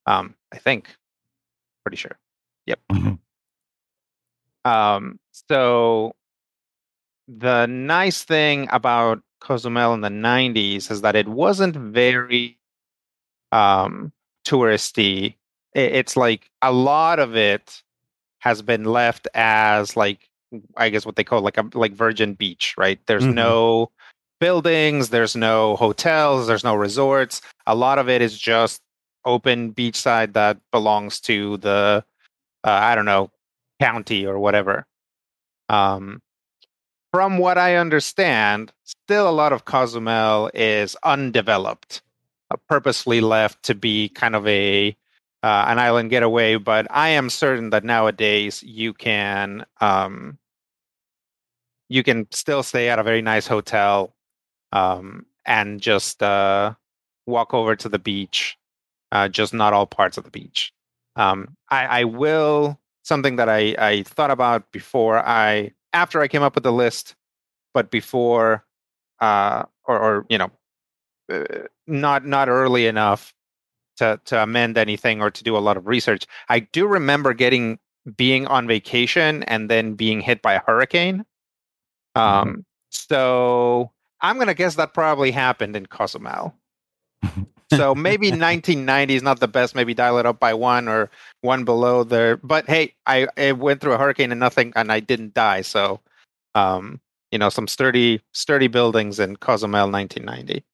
Um, 0.06 0.34
I 0.52 0.58
think, 0.58 0.96
pretty 1.84 1.96
sure. 1.96 2.18
Mhm. 2.90 3.18
Um, 4.64 5.18
so 5.32 6.14
the 7.28 7.66
nice 7.66 8.22
thing 8.24 8.68
about 8.70 9.22
Cozumel 9.40 9.94
in 9.94 10.00
the 10.02 10.08
90s 10.08 10.90
is 10.90 11.00
that 11.02 11.16
it 11.16 11.28
wasn't 11.28 11.76
very 11.76 12.58
um, 13.50 14.12
touristy. 14.44 15.36
It's 15.74 16.16
like 16.16 16.50
a 16.60 16.72
lot 16.72 17.18
of 17.18 17.36
it 17.36 17.82
has 18.40 18.62
been 18.62 18.84
left 18.84 19.28
as 19.34 19.96
like 19.96 20.28
I 20.76 20.88
guess 20.90 21.06
what 21.06 21.16
they 21.16 21.25
call 21.25 21.40
like 21.40 21.59
a 21.59 21.68
like 21.75 21.92
Virgin 21.92 22.35
Beach, 22.35 22.75
right? 22.78 22.99
There's 23.06 23.25
Mhm. 23.25 23.35
no 23.35 23.90
buildings, 24.40 25.11
there's 25.11 25.37
no 25.37 25.76
hotels, 25.76 26.47
there's 26.47 26.64
no 26.64 26.75
resorts. 26.75 27.40
A 27.66 27.75
lot 27.75 27.99
of 27.99 28.09
it 28.09 28.21
is 28.23 28.37
just 28.38 28.80
open 29.25 29.73
beachside 29.73 30.32
that 30.35 30.59
belongs 30.73 31.21
to 31.21 31.56
the 31.59 32.04
uh, 32.64 32.71
I 32.71 32.94
don't 32.94 33.04
know 33.06 33.30
county 33.80 34.26
or 34.26 34.38
whatever. 34.38 34.87
Um, 35.68 36.21
from 37.12 37.38
what 37.38 37.59
I 37.59 37.76
understand, 37.76 38.73
still 38.85 39.28
a 39.28 39.30
lot 39.32 39.52
of 39.52 39.64
Cozumel 39.64 40.50
is 40.54 40.97
undeveloped, 41.04 42.02
uh, 42.50 42.56
purposely 42.68 43.21
left 43.21 43.62
to 43.64 43.75
be 43.75 44.09
kind 44.11 44.35
of 44.35 44.47
a 44.47 44.97
uh, 45.42 45.64
an 45.68 45.78
island 45.78 46.11
getaway. 46.11 46.56
But 46.56 46.87
I 46.90 47.11
am 47.11 47.28
certain 47.30 47.71
that 47.71 47.85
nowadays 47.85 48.62
you 48.62 48.94
can 48.94 49.66
um, 49.80 50.38
you 51.92 52.02
can 52.02 52.26
still 52.30 52.62
stay 52.62 52.88
at 52.88 52.99
a 52.99 53.02
very 53.02 53.20
nice 53.20 53.46
hotel 53.46 54.14
um, 54.72 55.26
and 55.44 55.80
just 55.80 56.22
uh, 56.22 56.75
walk 57.26 57.52
over 57.52 57.76
to 57.76 57.88
the 57.88 57.99
beach. 57.99 58.56
Uh, 59.11 59.28
just 59.28 59.52
not 59.52 59.75
all 59.75 59.87
parts 59.87 60.16
of 60.16 60.25
the 60.25 60.30
beach. 60.30 60.72
Um, 61.16 61.54
I, 61.68 62.00
I 62.00 62.04
will 62.04 62.80
something 63.02 63.37
that 63.37 63.50
I, 63.50 63.75
I 63.78 64.02
thought 64.04 64.30
about 64.30 64.72
before 64.72 65.18
I 65.18 65.72
after 65.92 66.22
I 66.22 66.28
came 66.28 66.42
up 66.42 66.54
with 66.54 66.64
the 66.64 66.72
list, 66.72 67.14
but 67.75 67.90
before 67.90 68.64
uh, 69.20 69.64
or, 69.84 69.99
or 69.99 70.26
you 70.30 70.38
know 70.38 70.50
uh, 71.30 71.44
not 71.87 72.25
not 72.25 72.49
early 72.49 72.87
enough 72.87 73.34
to 73.99 74.18
to 74.25 74.42
amend 74.42 74.78
anything 74.78 75.20
or 75.20 75.30
to 75.30 75.44
do 75.44 75.58
a 75.58 75.61
lot 75.61 75.76
of 75.76 75.87
research. 75.87 76.25
I 76.49 76.61
do 76.61 76.87
remember 76.87 77.34
getting 77.34 77.78
being 78.16 78.46
on 78.46 78.66
vacation 78.66 79.42
and 79.42 79.68
then 79.68 79.92
being 79.92 80.22
hit 80.22 80.40
by 80.40 80.54
a 80.54 80.62
hurricane. 80.66 81.26
Um, 82.14 82.64
so 82.90 83.90
I'm 84.21 84.38
gonna 84.38 84.54
guess 84.54 84.75
that 84.76 84.95
probably 84.95 85.31
happened 85.31 85.76
in 85.76 85.87
Cozumel. 85.87 86.54
so 87.73 87.95
maybe 87.95 88.26
1990 88.31 89.14
is 89.14 89.23
not 89.23 89.40
the 89.40 89.49
best. 89.49 89.75
Maybe 89.75 89.95
dial 89.95 90.19
it 90.19 90.26
up 90.26 90.38
by 90.40 90.54
one 90.54 90.88
or 90.88 91.11
one 91.40 91.64
below 91.64 92.04
there. 92.04 92.37
But 92.37 92.69
hey, 92.69 92.95
I, 93.07 93.28
I 93.37 93.52
went 93.52 93.81
through 93.81 93.92
a 93.92 93.99
hurricane 93.99 94.31
and 94.31 94.40
nothing, 94.40 94.73
and 94.76 94.90
I 94.92 95.00
didn't 95.00 95.35
die. 95.35 95.62
So, 95.62 96.00
um, 96.54 97.00
you 97.31 97.38
know, 97.38 97.49
some 97.49 97.66
sturdy 97.66 98.21
sturdy 98.33 98.69
buildings 98.69 99.19
in 99.19 99.37
Cozumel, 99.37 99.90
1990. 99.90 100.64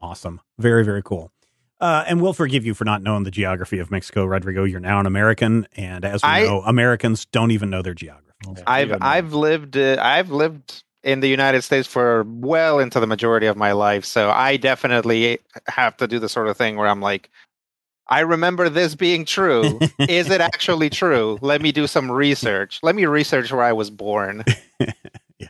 Awesome. 0.00 0.40
Very, 0.58 0.84
very 0.84 1.02
cool. 1.02 1.32
Uh, 1.80 2.04
and 2.06 2.22
we'll 2.22 2.32
forgive 2.32 2.64
you 2.64 2.72
for 2.72 2.84
not 2.84 3.02
knowing 3.02 3.24
the 3.24 3.30
geography 3.30 3.78
of 3.78 3.90
Mexico, 3.90 4.24
Rodrigo. 4.24 4.64
You're 4.64 4.80
now 4.80 4.98
an 5.00 5.06
American, 5.06 5.66
and 5.76 6.04
as 6.04 6.22
we 6.22 6.28
I- 6.28 6.42
know, 6.44 6.62
Americans 6.62 7.26
don't 7.26 7.50
even 7.50 7.68
know 7.70 7.82
their 7.82 7.92
geography. 7.94 8.25
I've 8.66 8.96
I've 9.00 9.32
lived 9.32 9.76
uh, 9.76 9.96
I've 10.00 10.30
lived 10.30 10.84
in 11.02 11.20
the 11.20 11.28
United 11.28 11.62
States 11.62 11.86
for 11.86 12.24
well 12.26 12.78
into 12.78 13.00
the 13.00 13.06
majority 13.06 13.46
of 13.46 13.56
my 13.56 13.72
life, 13.72 14.04
so 14.04 14.30
I 14.30 14.56
definitely 14.56 15.38
have 15.68 15.96
to 15.98 16.06
do 16.06 16.18
the 16.18 16.28
sort 16.28 16.48
of 16.48 16.56
thing 16.56 16.76
where 16.76 16.88
I'm 16.88 17.00
like, 17.00 17.30
I 18.08 18.20
remember 18.20 18.68
this 18.68 18.94
being 18.94 19.24
true. 19.24 19.78
Is 19.98 20.30
it 20.30 20.40
actually 20.40 20.90
true? 21.02 21.38
Let 21.40 21.60
me 21.60 21.72
do 21.72 21.86
some 21.86 22.10
research. 22.10 22.80
Let 22.82 22.94
me 22.94 23.06
research 23.06 23.52
where 23.52 23.64
I 23.64 23.72
was 23.72 23.90
born. 23.90 24.44
yeah. 25.38 25.48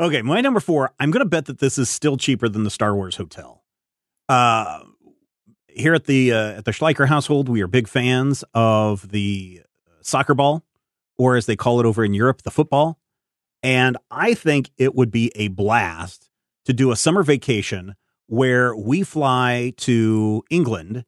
Okay, 0.00 0.22
my 0.22 0.40
number 0.40 0.60
four. 0.60 0.92
I'm 0.98 1.10
going 1.10 1.24
to 1.24 1.28
bet 1.28 1.46
that 1.46 1.58
this 1.58 1.78
is 1.78 1.88
still 1.88 2.16
cheaper 2.16 2.48
than 2.48 2.64
the 2.64 2.70
Star 2.70 2.94
Wars 2.94 3.16
hotel. 3.16 3.64
Uh, 4.28 4.80
here 5.68 5.94
at 5.94 6.04
the 6.04 6.32
uh, 6.32 6.58
at 6.58 6.64
the 6.64 6.72
Schleicher 6.72 7.06
household, 7.06 7.48
we 7.48 7.62
are 7.62 7.66
big 7.66 7.88
fans 7.88 8.44
of 8.54 9.08
the 9.10 9.62
soccer 10.02 10.34
ball, 10.34 10.64
or 11.18 11.36
as 11.36 11.46
they 11.46 11.56
call 11.56 11.80
it 11.80 11.86
over 11.86 12.04
in 12.04 12.14
Europe, 12.14 12.42
the 12.42 12.50
football. 12.50 12.98
And 13.62 13.96
I 14.10 14.34
think 14.34 14.70
it 14.78 14.94
would 14.94 15.10
be 15.10 15.32
a 15.34 15.48
blast 15.48 16.30
to 16.64 16.72
do 16.72 16.90
a 16.90 16.96
summer 16.96 17.22
vacation 17.22 17.96
where 18.28 18.74
we 18.76 19.02
fly 19.02 19.72
to 19.78 20.44
England 20.50 21.04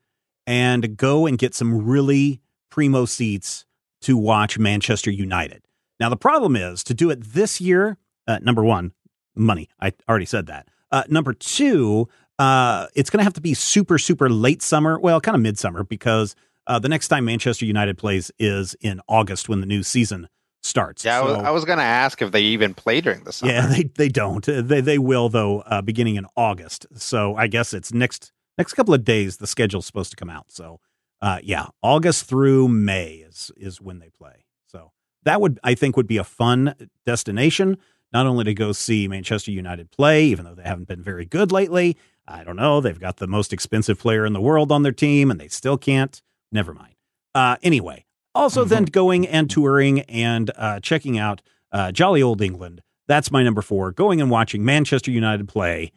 and 0.46 0.96
go 0.96 1.26
and 1.26 1.38
get 1.38 1.54
some 1.54 1.86
really 1.86 2.40
primo 2.70 3.04
seats 3.04 3.64
to 4.02 4.16
watch 4.16 4.58
Manchester 4.58 5.10
United. 5.10 5.62
Now, 6.00 6.08
the 6.08 6.16
problem 6.16 6.56
is 6.56 6.82
to 6.84 6.94
do 6.94 7.10
it 7.10 7.22
this 7.22 7.60
year, 7.60 7.98
uh, 8.26 8.38
number 8.42 8.64
one, 8.64 8.92
money. 9.36 9.68
I 9.78 9.92
already 10.08 10.24
said 10.24 10.46
that. 10.46 10.68
Uh, 10.90 11.04
number 11.08 11.34
two, 11.34 12.08
uh, 12.38 12.86
it's 12.94 13.10
going 13.10 13.18
to 13.18 13.24
have 13.24 13.34
to 13.34 13.40
be 13.40 13.54
super, 13.54 13.98
super 13.98 14.30
late 14.30 14.62
summer. 14.62 14.98
Well, 14.98 15.20
kind 15.20 15.36
of 15.36 15.42
midsummer 15.42 15.84
because 15.84 16.34
uh, 16.66 16.78
the 16.78 16.88
next 16.88 17.08
time 17.08 17.24
Manchester 17.24 17.64
United 17.64 17.98
plays 17.98 18.30
is 18.38 18.74
in 18.80 19.00
August 19.08 19.48
when 19.48 19.60
the 19.60 19.66
new 19.66 19.82
season 19.82 20.28
starts. 20.62 21.04
Yeah, 21.04 21.18
I 21.20 21.22
was, 21.22 21.36
So- 21.36 21.42
I 21.42 21.50
was 21.50 21.64
gonna 21.64 21.82
ask 21.82 22.20
if 22.22 22.32
they 22.32 22.42
even 22.42 22.74
play 22.74 23.00
during 23.00 23.24
the 23.24 23.32
summer. 23.32 23.52
yeah, 23.52 23.66
they 23.66 23.84
they 23.84 24.08
don't. 24.08 24.46
Uh, 24.48 24.60
They 24.62 24.80
they 24.80 24.98
will 24.98 25.28
though, 25.28 25.60
uh, 25.60 25.82
beginning 25.82 26.16
in 26.16 26.26
August. 26.36 26.86
So 26.96 27.34
I 27.36 27.46
guess 27.46 27.72
it's 27.72 27.92
next 27.92 28.32
next 28.58 28.74
couple 28.74 28.92
of 28.94 29.04
days. 29.04 29.38
The 29.38 29.46
schedule's 29.46 29.86
supposed 29.86 30.10
to 30.10 30.16
come 30.16 30.30
out. 30.30 30.52
So 30.52 30.80
uh, 31.22 31.38
yeah, 31.42 31.66
August 31.82 32.24
through 32.26 32.68
May 32.68 33.14
is 33.28 33.50
is 33.56 33.80
when 33.80 33.98
they 34.00 34.10
play. 34.10 34.44
So 34.66 34.92
that 35.24 35.40
would 35.40 35.58
I 35.64 35.74
think 35.74 35.96
would 35.96 36.06
be 36.06 36.18
a 36.18 36.24
fun 36.24 36.74
destination. 37.06 37.78
Not 38.12 38.26
only 38.26 38.44
to 38.44 38.54
go 38.54 38.72
see 38.72 39.06
Manchester 39.06 39.52
United 39.52 39.90
play, 39.92 40.24
even 40.24 40.44
though 40.44 40.54
they 40.54 40.64
haven't 40.64 40.88
been 40.88 41.02
very 41.02 41.24
good 41.24 41.52
lately. 41.52 41.96
I 42.26 42.42
don't 42.44 42.56
know. 42.56 42.80
They've 42.80 42.98
got 42.98 43.16
the 43.18 43.26
most 43.26 43.52
expensive 43.52 43.98
player 43.98 44.26
in 44.26 44.32
the 44.32 44.40
world 44.40 44.70
on 44.72 44.82
their 44.82 44.92
team, 44.92 45.30
and 45.30 45.40
they 45.40 45.48
still 45.48 45.78
can't. 45.78 46.20
Never 46.52 46.75
mind. 46.75 46.95
Uh, 47.35 47.57
anyway, 47.62 48.04
also 48.35 48.64
then 48.64 48.85
going 48.85 49.26
and 49.26 49.49
touring 49.49 50.00
and 50.02 50.50
uh, 50.57 50.80
checking 50.80 51.19
out 51.19 51.42
uh, 51.73 51.92
jolly 51.92 52.23
old 52.23 52.42
England. 52.42 52.83
That's 53.07 53.30
my 53.30 53.42
number 53.42 53.62
four. 53.62 53.92
Going 53.92 54.21
and 54.21 54.30
watching 54.30 54.64
Manchester 54.64 55.11
United 55.11 55.49
play. 55.49 55.92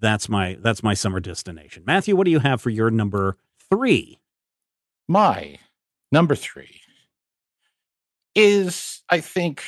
That's 0.00 0.28
my 0.28 0.56
that's 0.60 0.82
my 0.82 0.94
summer 0.94 1.20
destination. 1.20 1.82
Matthew, 1.86 2.16
what 2.16 2.24
do 2.24 2.30
you 2.30 2.38
have 2.38 2.60
for 2.60 2.70
your 2.70 2.90
number 2.90 3.36
three? 3.68 4.18
My 5.08 5.58
number 6.12 6.34
three 6.34 6.80
is, 8.34 9.02
I 9.08 9.20
think, 9.20 9.62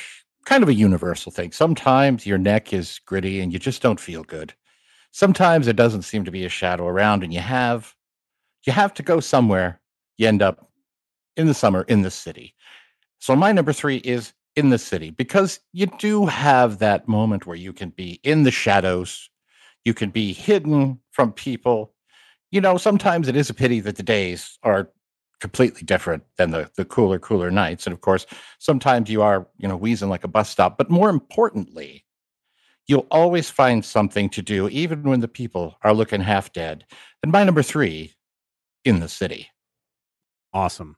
kind 0.45 0.63
of 0.63 0.69
a 0.69 0.73
universal 0.73 1.31
thing. 1.31 1.51
Sometimes 1.51 2.25
your 2.25 2.37
neck 2.37 2.73
is 2.73 2.99
gritty 3.05 3.39
and 3.39 3.51
you 3.51 3.59
just 3.59 3.81
don't 3.81 3.99
feel 3.99 4.23
good. 4.23 4.53
Sometimes 5.11 5.65
there 5.65 5.73
doesn't 5.73 6.01
seem 6.03 6.25
to 6.25 6.31
be 6.31 6.45
a 6.45 6.49
shadow 6.49 6.87
around, 6.87 7.23
and 7.23 7.33
you 7.33 7.39
have 7.39 7.93
you 8.65 8.73
have 8.73 8.93
to 8.95 9.03
go 9.03 9.19
somewhere. 9.19 9.79
You 10.17 10.27
end 10.27 10.41
up 10.41 10.69
in 11.35 11.47
the 11.47 11.53
summer 11.53 11.83
in 11.83 12.01
the 12.01 12.11
city. 12.11 12.53
So 13.19 13.35
my 13.35 13.51
number 13.51 13.73
three 13.73 13.97
is 13.97 14.33
in 14.55 14.69
the 14.69 14.77
city 14.77 15.09
because 15.09 15.59
you 15.71 15.87
do 15.87 16.25
have 16.25 16.79
that 16.79 17.07
moment 17.07 17.45
where 17.45 17.55
you 17.55 17.73
can 17.73 17.89
be 17.89 18.19
in 18.23 18.43
the 18.43 18.51
shadows, 18.51 19.29
you 19.85 19.93
can 19.93 20.09
be 20.09 20.33
hidden 20.33 20.99
from 21.11 21.31
people. 21.31 21.93
You 22.51 22.61
know, 22.61 22.77
sometimes 22.77 23.27
it 23.27 23.35
is 23.35 23.49
a 23.49 23.53
pity 23.53 23.79
that 23.79 23.95
the 23.95 24.03
days 24.03 24.59
are 24.61 24.89
completely 25.43 25.81
different 25.81 26.23
than 26.37 26.51
the 26.51 26.71
the 26.77 26.85
cooler 26.85 27.19
cooler 27.19 27.51
nights 27.51 27.85
and 27.85 27.93
of 27.93 27.99
course 27.99 28.25
sometimes 28.59 29.09
you 29.09 29.21
are 29.21 29.45
you 29.57 29.67
know 29.67 29.75
wheezing 29.75 30.07
like 30.07 30.23
a 30.23 30.27
bus 30.29 30.49
stop 30.49 30.77
but 30.77 30.89
more 30.89 31.09
importantly 31.09 32.05
you'll 32.87 33.07
always 33.11 33.49
find 33.49 33.83
something 33.83 34.29
to 34.29 34.41
do 34.41 34.69
even 34.69 35.03
when 35.03 35.19
the 35.19 35.27
people 35.27 35.75
are 35.83 35.93
looking 35.93 36.21
half 36.21 36.53
dead 36.53 36.85
and 37.23 37.31
my 37.33 37.43
number 37.43 37.61
three 37.61 38.13
in 38.85 39.01
the 39.01 39.09
city 39.09 39.49
Awesome. 40.53 40.95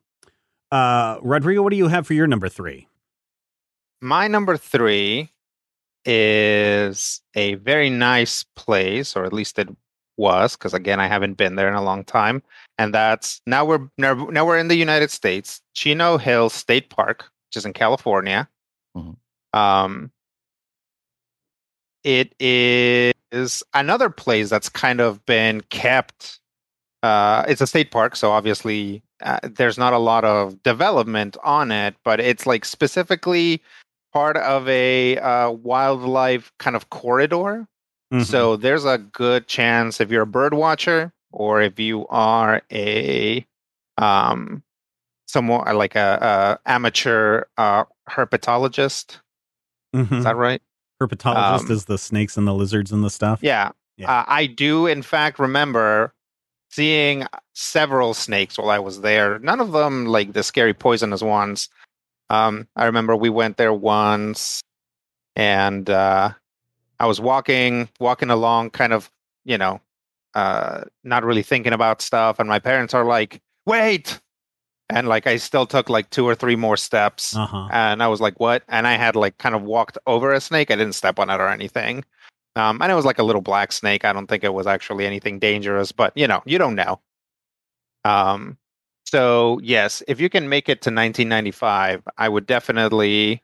Uh, 0.71 1.17
Rodrigo, 1.21 1.62
what 1.62 1.69
do 1.71 1.77
you 1.77 1.88
have 1.88 2.05
for 2.05 2.13
your 2.13 2.27
number 2.27 2.50
three? 2.50 2.88
My 4.01 4.27
number 4.27 4.57
three 4.57 5.31
is 6.03 7.21
a 7.35 7.55
very 7.55 7.89
nice 7.89 8.43
place, 8.55 9.15
or 9.15 9.25
at 9.25 9.33
least 9.33 9.57
it 9.57 9.69
was, 10.17 10.55
because 10.55 10.74
again, 10.74 11.00
I 11.00 11.07
haven't 11.07 11.33
been 11.35 11.55
there 11.55 11.67
in 11.67 11.74
a 11.74 11.83
long 11.83 12.03
time. 12.03 12.43
And 12.77 12.93
that's 12.93 13.41
now 13.45 13.65
we're 13.65 13.88
now, 13.97 14.13
now 14.13 14.45
we're 14.45 14.57
in 14.59 14.67
the 14.67 14.75
United 14.75 15.12
States, 15.12 15.62
Chino 15.74 16.17
Hills 16.17 16.53
State 16.53 16.89
Park, 16.89 17.25
which 17.47 17.57
is 17.57 17.65
in 17.65 17.74
California. 17.74 18.50
Mhm. 18.95 19.15
Um, 19.53 20.12
it 22.03 22.35
is 22.39 23.63
another 23.74 24.09
place 24.09 24.50
that's 24.50 24.69
kind 24.69 25.01
of 25.01 25.25
been 25.25 25.62
kept. 25.62 26.39
Uh, 27.01 27.43
it's 27.47 27.62
a 27.62 27.67
state 27.67 27.91
park, 27.91 28.15
so 28.15 28.31
obviously 28.31 29.03
uh, 29.25 29.39
there's 29.44 29.77
not 29.77 29.91
a 29.91 29.98
lot 29.98 30.24
of 30.24 30.62
development 30.63 31.36
on 31.44 31.72
it, 31.72 31.96
but 32.05 32.20
it's 32.22 32.46
like 32.46 32.63
specifically 32.63 33.62
part 34.13 34.38
of 34.38 34.67
a 34.70 35.17
uh, 35.17 35.51
wildlife 35.51 36.53
kind 36.60 36.75
of 36.75 36.89
corridor. 36.89 37.67
Mhm. 38.13 38.24
So 38.24 38.55
there's 38.55 38.86
a 38.86 38.98
good 38.98 39.48
chance 39.48 40.00
if 40.00 40.10
you're 40.12 40.22
a 40.24 40.27
bird 40.27 40.53
watcher 40.53 41.12
or 41.32 41.62
if 41.62 41.79
you 41.79 42.08
are 42.08 42.62
a 42.72 43.46
um 43.98 44.63
someone 45.27 45.75
like 45.75 45.96
a, 45.96 46.60
a 46.65 46.70
amateur 46.70 47.44
uh 47.58 47.84
herpetologist, 48.10 49.20
Mhm. 49.96 50.20
is 50.20 50.24
that 50.24 50.36
right? 50.36 50.62
Herpetologist 51.01 51.65
Um, 51.65 51.72
is 51.72 51.86
the 51.86 51.98
snakes 51.98 52.38
and 52.38 52.48
the 52.48 52.53
lizards 52.53 52.91
and 52.91 53.03
the 53.03 53.10
stuff. 53.10 53.39
Yeah. 53.41 53.72
Yeah. 53.98 54.12
Uh, 54.20 54.25
I 54.27 54.46
do, 54.46 54.88
in 54.88 55.01
fact, 55.01 55.39
remember 55.39 56.13
seeing 56.75 57.25
several 57.53 58.13
snakes 58.13 58.58
while 58.58 58.70
I 58.70 58.79
was 58.79 59.00
there. 59.01 59.39
None 59.39 59.62
of 59.62 59.72
them 59.72 60.05
like 60.05 60.34
the 60.34 60.44
scary 60.44 60.74
poisonous 60.74 61.22
ones. 61.22 61.70
Um, 62.29 62.67
I 62.75 62.86
remember 62.86 63.15
we 63.15 63.29
went 63.29 63.55
there 63.55 63.74
once, 63.74 64.62
and 65.36 65.89
uh, 65.89 66.32
I 67.00 67.05
was 67.05 67.22
walking, 67.22 67.88
walking 68.00 68.29
along, 68.29 68.72
kind 68.72 68.91
of, 68.94 69.10
you 69.46 69.58
know, 69.58 69.79
uh, 70.34 70.82
not 71.03 71.24
really 71.24 71.44
thinking 71.44 71.72
about 71.74 72.01
stuff, 72.01 72.39
and 72.39 72.50
my 72.50 72.60
parents 72.60 72.94
are 72.94 73.05
like, 73.05 73.41
"Wait!" 73.65 74.20
And 74.89 75.08
like 75.08 75.27
I 75.27 75.38
still 75.38 75.65
took 75.65 75.89
like 75.89 76.10
two 76.10 76.25
or 76.25 76.36
three 76.36 76.55
more 76.58 76.77
steps, 76.77 77.36
Uh 77.36 77.46
huh. 77.46 77.70
and 77.72 78.03
I 78.03 78.08
was 78.10 78.20
like, 78.20 78.39
"What?" 78.39 78.63
And 78.67 78.86
I 78.86 78.98
had 78.98 79.15
like 79.15 79.38
kind 79.38 79.55
of 79.55 79.62
walked 79.63 79.98
over 80.05 80.34
a 80.34 80.41
snake. 80.41 80.72
I 80.72 80.75
didn't 80.75 80.94
step 80.96 81.20
on 81.20 81.29
it 81.29 81.39
or 81.39 81.48
anything. 81.48 82.03
Um, 82.55 82.81
and 82.81 82.91
it 82.91 82.95
was 82.95 83.05
like 83.05 83.19
a 83.19 83.24
little 83.24 83.41
black 83.41 83.71
snake. 83.71 84.05
I 84.05 84.13
don't 84.13 84.27
think 84.27 84.43
it 84.43 84.53
was 84.53 84.67
actually 84.67 85.05
anything 85.05 85.39
dangerous, 85.39 85.91
but 85.91 86.13
you 86.15 86.27
know, 86.27 86.41
you 86.45 86.57
don't 86.57 86.75
know. 86.75 87.01
Um, 88.05 88.57
so 89.05 89.59
yes, 89.62 90.01
if 90.07 90.19
you 90.19 90.29
can 90.29 90.47
make 90.47 90.69
it 90.69 90.81
to 90.83 90.89
1995, 90.89 92.03
I 92.17 92.29
would 92.29 92.45
definitely 92.45 93.43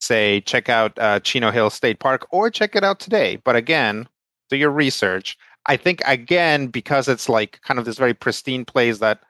say 0.00 0.40
check 0.42 0.68
out 0.68 0.98
uh, 0.98 1.20
Chino 1.20 1.50
Hill 1.50 1.70
State 1.70 1.98
Park 1.98 2.26
or 2.30 2.50
check 2.50 2.76
it 2.76 2.84
out 2.84 3.00
today. 3.00 3.36
But 3.36 3.56
again, 3.56 4.08
do 4.50 4.56
your 4.56 4.70
research. 4.70 5.38
I 5.66 5.76
think 5.76 6.02
again 6.04 6.66
because 6.66 7.08
it's 7.08 7.28
like 7.28 7.60
kind 7.62 7.78
of 7.78 7.84
this 7.84 7.98
very 7.98 8.14
pristine 8.14 8.64
place 8.64 8.98
that 8.98 9.22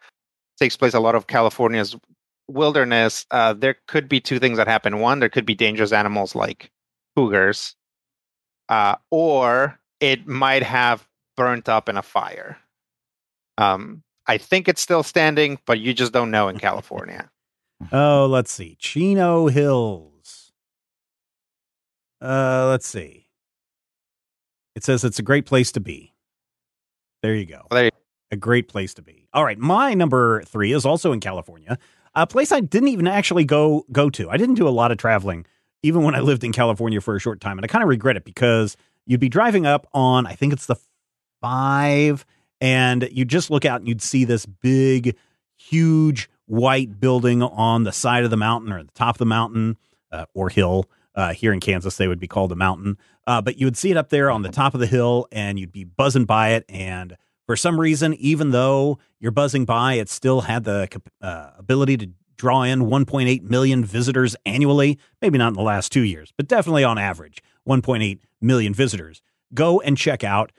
takes 0.59 0.76
place 0.76 0.95
a 0.95 1.00
lot 1.00 1.14
of 1.14 1.26
California's 1.26 1.95
wilderness. 2.49 3.26
Uh, 3.31 3.52
there 3.52 3.76
could 3.87 4.09
be 4.09 4.21
two 4.21 4.38
things 4.38 4.57
that 4.57 4.67
happen. 4.69 5.00
One, 5.00 5.21
there 5.21 5.29
could 5.29 5.47
be 5.47 5.55
dangerous 5.55 5.93
animals 5.93 6.35
like 6.35 6.71
cougars, 7.17 7.76
uh, 8.73 8.95
or 9.11 9.79
it 10.00 10.26
might 10.26 10.62
have 10.62 11.07
burnt 11.37 11.69
up 11.69 11.91
in 11.91 11.99
a 11.99 12.02
fire. 12.02 12.57
Um, 13.59 14.02
I 14.26 14.38
think 14.38 14.67
it's 14.67 14.81
still 14.81 15.02
standing, 15.02 15.59
but 15.67 15.79
you 15.79 15.93
just 15.93 16.12
don't 16.12 16.31
know 16.31 16.49
in 16.49 16.59
California. 16.59 17.29
Oh, 17.91 18.26
let's 18.31 18.52
see. 18.52 18.76
Chino 18.79 19.49
Hills. 19.49 20.52
Uh, 22.21 22.69
let's 22.71 22.87
see. 22.87 23.26
It 24.76 24.85
says 24.85 25.02
it's 25.02 25.19
a 25.19 25.23
great 25.25 25.47
place 25.47 25.73
to 25.73 25.81
be. 25.81 26.14
There 27.23 27.35
you 27.35 27.45
go. 27.45 27.67
Well, 27.71 27.79
there 27.79 27.85
you- 27.87 27.91
A 28.31 28.37
great 28.37 28.69
place 28.69 28.95
to 28.95 29.02
be. 29.02 29.26
All 29.35 29.45
right, 29.45 29.59
my 29.59 29.95
number 29.95 30.45
three 30.45 30.73
is 30.73 30.87
also 30.87 31.11
in 31.11 31.19
California, 31.19 31.76
a 32.14 32.25
place 32.25 32.52
I 32.52 32.61
didn't 32.61 32.91
even 32.91 33.09
actually 33.09 33.45
go 33.45 33.85
go 33.91 34.09
to. 34.11 34.31
I 34.31 34.37
didn't 34.37 34.55
do 34.55 34.69
a 34.69 34.71
lot 34.71 34.93
of 34.93 34.99
traveling, 34.99 35.45
even 35.83 36.03
when 36.03 36.15
I 36.15 36.21
lived 36.21 36.45
in 36.45 36.53
California 36.53 37.01
for 37.01 37.17
a 37.17 37.21
short 37.21 37.41
time, 37.41 37.59
and 37.59 37.65
I 37.65 37.69
kind 37.69 37.83
of 37.83 37.89
regret 37.89 38.17
it 38.17 38.25
because 38.25 38.77
you'd 39.07 39.21
be 39.21 39.29
driving 39.29 39.67
up 39.67 39.87
on 39.93 40.27
I 40.27 40.35
think 40.35 40.53
it's 40.53 40.67
the 40.67 40.77
five, 41.41 42.25
and 42.61 43.09
you 43.11 43.25
just 43.25 43.51
look 43.51 43.65
out 43.65 43.81
and 43.81 43.89
you'd 43.89 44.03
see 44.03 44.25
this 44.25 44.47
big, 44.47 45.17
huge 45.57 46.29
white 46.47 47.01
building 47.01 47.43
on 47.43 47.85
the 47.85 47.93
side 47.93 48.25
of 48.25 48.31
the 48.31 48.37
mountain 48.37 48.73
or 48.73 48.83
the 48.83 48.93
top 48.93 49.17
of 49.17 49.19
the 49.19 49.27
mountain 49.27 49.77
uh, 50.11 50.27
or 50.35 50.49
hill. 50.49 50.87
Uh, 51.15 51.35
here 51.35 51.53
in 51.53 51.61
Kansas, 51.61 51.99
they 51.99 52.09
would 52.09 52.21
be 52.21 52.27
called 52.27 52.53
a 52.53 52.57
mountain. 52.57 52.97
Uh, 53.27 53.43
but 53.43 53.59
you 53.59 53.67
would 53.67 53.77
see 53.77 53.91
it 53.91 53.99
up 53.99 54.09
there 54.09 54.31
on 54.31 54.41
the 54.41 54.49
top 54.49 54.73
of 54.73 54.81
the 54.81 54.87
hill, 54.87 55.29
and 55.31 55.59
you'd 55.59 55.71
be 55.73 55.85
buzzing 55.85 56.25
by 56.25 56.51
it. 56.53 56.65
And 56.71 57.19
for 57.47 57.55
some 57.55 57.79
reason, 57.79 58.15
even 58.15 58.51
though 58.51 58.99
you're 59.21 59.31
buzzing 59.31 59.67
by, 59.67 59.95
it 59.95 60.09
still 60.09 60.41
had 60.41 60.65
the 60.65 60.89
uh, 61.21 61.51
ability 61.59 61.99
to 61.99 62.11
draw 62.43 62.63
in 62.63 62.81
1.8 62.87 63.43
million 63.43 63.85
visitors 63.85 64.35
annually. 64.45 64.99
Maybe 65.21 65.39
not 65.39 65.51
in 65.51 65.55
the 65.55 65.63
last 65.63 65.93
two 65.93 66.01
years, 66.01 66.33
but 66.37 66.49
definitely 66.49 66.83
on 66.83 66.99
average, 66.99 67.41
1.8 67.69 68.19
million 68.41 68.75
visitors. 68.75 69.23
Go 69.55 69.81
and 69.81 69.97
check 69.97 70.25
out 70.25 70.51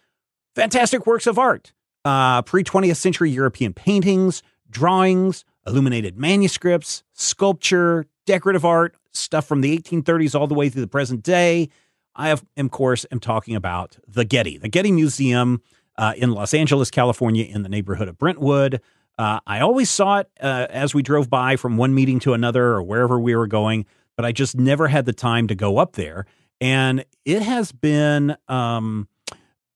fantastic 0.55 1.05
works 1.05 1.27
of 1.27 1.37
art, 1.37 1.73
uh, 2.05 2.41
pre 2.43 2.63
20th 2.63 2.95
century 2.95 3.31
European 3.31 3.73
paintings, 3.73 4.41
drawings, 4.69 5.43
illuminated 5.67 6.17
manuscripts, 6.17 7.03
sculpture, 7.11 8.05
decorative 8.25 8.63
art, 8.63 8.95
stuff 9.11 9.45
from 9.45 9.59
the 9.59 9.77
1830s 9.77 10.39
all 10.39 10.47
the 10.47 10.55
way 10.55 10.69
through 10.69 10.83
the 10.83 10.87
present 10.87 11.21
day. 11.21 11.67
I, 12.15 12.29
of, 12.29 12.45
of 12.55 12.71
course, 12.71 13.05
am 13.11 13.19
talking 13.19 13.57
about 13.57 13.97
the 14.07 14.23
Getty, 14.23 14.57
the 14.57 14.69
Getty 14.69 14.93
Museum 14.93 15.61
uh, 15.97 16.13
in 16.15 16.31
Los 16.31 16.53
Angeles, 16.53 16.89
California, 16.89 17.43
in 17.43 17.63
the 17.63 17.69
neighborhood 17.69 18.07
of 18.07 18.17
Brentwood. 18.17 18.79
Uh, 19.17 19.39
I 19.45 19.59
always 19.59 19.89
saw 19.89 20.19
it 20.19 20.29
uh, 20.41 20.67
as 20.69 20.93
we 20.93 21.03
drove 21.03 21.29
by 21.29 21.55
from 21.55 21.77
one 21.77 21.93
meeting 21.93 22.19
to 22.21 22.33
another 22.33 22.65
or 22.65 22.81
wherever 22.83 23.19
we 23.19 23.35
were 23.35 23.47
going, 23.47 23.85
but 24.15 24.25
I 24.25 24.31
just 24.31 24.57
never 24.57 24.87
had 24.87 25.05
the 25.05 25.13
time 25.13 25.47
to 25.47 25.55
go 25.55 25.77
up 25.77 25.93
there. 25.93 26.25
And 26.59 27.05
it 27.25 27.41
has 27.41 27.71
been, 27.71 28.35
um, 28.47 29.07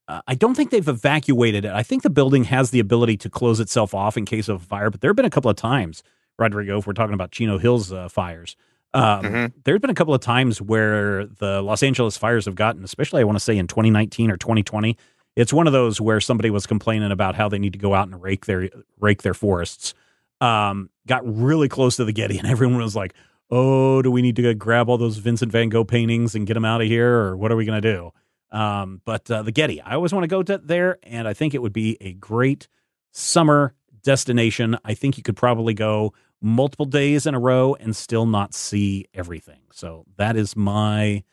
uh, 0.08 0.22
I 0.28 0.36
don't 0.36 0.56
think 0.56 0.72
they've 0.72 0.88
evacuated 0.88 1.66
it. 1.66 1.72
I 1.72 1.84
think 1.84 2.04
the 2.04 2.10
building 2.10 2.46
has 2.46 2.72
the 2.72 2.80
ability 2.80 3.18
to 3.18 3.30
close 3.30 3.60
itself 3.60 3.94
off 3.94 4.18
in 4.18 4.26
case 4.26 4.48
of 4.50 4.62
a 4.62 4.66
fire, 4.66 4.90
but 4.90 5.02
there 5.02 5.10
have 5.10 5.16
been 5.16 5.26
a 5.26 5.30
couple 5.30 5.52
of 5.52 5.58
times, 5.58 6.02
Rodrigo, 6.40 6.78
if 6.80 6.88
we're 6.88 6.94
talking 6.94 7.14
about 7.14 7.32
Chino 7.32 7.58
Hills 7.58 7.92
uh, 7.92 8.08
fires. 8.10 8.56
Um, 8.94 9.22
Mhm. 9.24 9.54
There 9.66 9.76
have 9.76 9.82
been 9.82 9.92
a 9.92 9.96
couple 9.96 10.14
of 10.14 10.22
times 10.22 10.62
where 10.62 11.26
the 11.26 11.62
Los 11.62 11.84
Angeles 11.84 12.18
fires 12.18 12.46
have 12.46 12.56
gotten, 12.56 12.84
especially 12.84 13.22
I 13.22 13.26
want 13.26 13.36
to 13.38 13.44
say 13.44 13.58
in 13.58 13.68
2019 13.68 14.32
or 14.32 14.38
2020. 14.38 14.98
It's 15.38 15.54
one 15.54 15.68
of 15.68 15.74
those 15.74 16.02
where 16.02 16.20
somebody 16.20 16.50
was 16.50 16.66
complaining 16.66 17.12
about 17.12 17.36
how 17.36 17.48
they 17.48 17.60
need 17.60 17.74
to 17.74 17.80
go 17.80 17.94
out 17.94 18.08
and 18.08 18.20
rake 18.20 18.48
their 18.48 18.70
rake 19.00 19.22
their 19.22 19.36
forests. 19.36 19.94
Um, 20.42 20.90
got 21.06 21.22
really 21.24 21.70
close 21.70 21.96
to 21.98 22.06
the 22.06 22.12
Getty, 22.12 22.40
and 22.40 22.48
everyone 22.48 22.82
was 22.82 22.96
like, 22.96 23.14
"Oh, 23.52 24.02
do 24.02 24.10
we 24.10 24.24
need 24.24 24.36
to 24.38 24.54
grab 24.56 24.90
all 24.90 24.98
those 24.98 25.18
Vincent 25.18 25.52
Van 25.52 25.70
Gogh 25.70 25.84
paintings 25.84 26.34
and 26.34 26.48
get 26.48 26.56
them 26.56 26.66
out 26.66 26.82
of 26.82 26.88
here, 26.88 27.14
or 27.14 27.38
what 27.38 27.52
are 27.52 27.56
we 27.56 27.66
going 27.66 27.80
to 27.80 27.94
do?" 27.94 28.12
Um, 28.52 29.02
but 29.06 29.30
uh, 29.30 29.44
the 29.44 29.52
Getty, 29.52 29.80
I 29.80 29.94
always 29.94 30.12
want 30.12 30.24
to 30.24 30.28
go 30.28 30.42
to 30.42 30.58
there, 30.58 30.98
and 31.04 31.28
I 31.28 31.34
think 31.36 31.54
it 31.54 31.62
would 31.62 31.74
be 31.74 31.98
a 32.02 32.14
great 32.14 32.68
summer 33.12 33.76
destination. 34.02 34.76
I 34.84 34.96
think 34.96 35.18
you 35.18 35.24
could 35.24 35.38
probably 35.38 35.76
go 35.76 36.14
multiple 36.42 36.86
days 36.86 37.28
in 37.28 37.36
a 37.36 37.40
row 37.40 37.76
and 37.76 37.96
still 37.96 38.26
not 38.26 38.56
see 38.56 39.06
everything. 39.14 39.60
So 39.72 40.06
that 40.18 40.36
is 40.36 40.56
my 40.56 41.24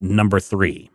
number 0.00 0.38
three. 0.38 0.90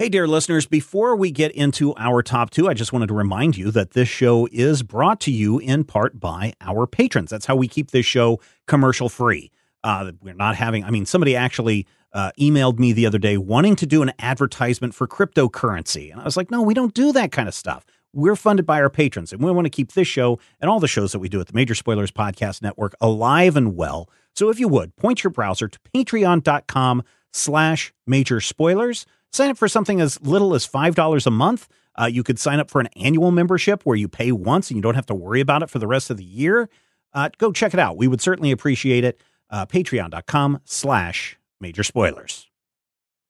Hey, 0.00 0.08
dear 0.08 0.28
listeners, 0.28 0.64
before 0.64 1.16
we 1.16 1.32
get 1.32 1.50
into 1.50 1.92
our 1.96 2.22
top 2.22 2.50
two, 2.50 2.68
I 2.68 2.74
just 2.74 2.92
wanted 2.92 3.08
to 3.08 3.14
remind 3.14 3.56
you 3.56 3.72
that 3.72 3.94
this 3.94 4.08
show 4.08 4.46
is 4.52 4.84
brought 4.84 5.18
to 5.22 5.32
you 5.32 5.58
in 5.58 5.82
part 5.82 6.20
by 6.20 6.52
our 6.60 6.86
patrons. 6.86 7.30
That's 7.30 7.46
how 7.46 7.56
we 7.56 7.66
keep 7.66 7.90
this 7.90 8.06
show 8.06 8.38
commercial 8.68 9.08
free. 9.08 9.50
Uh, 9.82 10.12
we're 10.22 10.34
not 10.34 10.54
having, 10.54 10.84
I 10.84 10.90
mean, 10.90 11.04
somebody 11.04 11.34
actually 11.34 11.84
uh, 12.12 12.30
emailed 12.38 12.78
me 12.78 12.92
the 12.92 13.06
other 13.06 13.18
day 13.18 13.38
wanting 13.38 13.74
to 13.74 13.86
do 13.86 14.00
an 14.02 14.12
advertisement 14.20 14.94
for 14.94 15.08
cryptocurrency. 15.08 16.12
And 16.12 16.20
I 16.20 16.24
was 16.24 16.36
like, 16.36 16.48
no, 16.48 16.62
we 16.62 16.74
don't 16.74 16.94
do 16.94 17.10
that 17.14 17.32
kind 17.32 17.48
of 17.48 17.54
stuff. 17.54 17.84
We're 18.12 18.36
funded 18.36 18.66
by 18.66 18.80
our 18.80 18.90
patrons, 18.90 19.32
and 19.32 19.42
we 19.42 19.50
want 19.50 19.66
to 19.66 19.70
keep 19.70 19.94
this 19.94 20.06
show 20.06 20.38
and 20.60 20.70
all 20.70 20.78
the 20.78 20.86
shows 20.86 21.10
that 21.10 21.18
we 21.18 21.28
do 21.28 21.40
at 21.40 21.48
the 21.48 21.54
Major 21.54 21.74
Spoilers 21.74 22.12
Podcast 22.12 22.62
Network 22.62 22.94
alive 23.00 23.56
and 23.56 23.74
well. 23.74 24.08
So 24.36 24.48
if 24.48 24.60
you 24.60 24.68
would, 24.68 24.94
point 24.94 25.24
your 25.24 25.32
browser 25.32 25.66
to 25.66 25.78
patreon.com 25.92 27.02
slash 27.32 27.92
major 28.06 28.40
spoilers. 28.40 29.04
Sign 29.32 29.50
up 29.50 29.58
for 29.58 29.68
something 29.68 30.00
as 30.00 30.20
little 30.22 30.54
as 30.54 30.66
$5 30.66 31.26
a 31.26 31.30
month. 31.30 31.68
Uh, 32.00 32.06
you 32.06 32.22
could 32.22 32.38
sign 32.38 32.60
up 32.60 32.70
for 32.70 32.80
an 32.80 32.88
annual 32.96 33.30
membership 33.30 33.82
where 33.84 33.96
you 33.96 34.08
pay 34.08 34.32
once 34.32 34.70
and 34.70 34.76
you 34.76 34.82
don't 34.82 34.94
have 34.94 35.06
to 35.06 35.14
worry 35.14 35.40
about 35.40 35.62
it 35.62 35.70
for 35.70 35.78
the 35.78 35.86
rest 35.86 36.10
of 36.10 36.16
the 36.16 36.24
year. 36.24 36.68
Uh, 37.12 37.28
go 37.38 37.52
check 37.52 37.74
it 37.74 37.80
out. 37.80 37.96
We 37.96 38.08
would 38.08 38.20
certainly 38.20 38.50
appreciate 38.50 39.04
it. 39.04 39.20
Uh, 39.50 39.66
Patreon.com 39.66 40.60
slash 40.64 41.38
major 41.60 41.82
spoilers. 41.82 42.46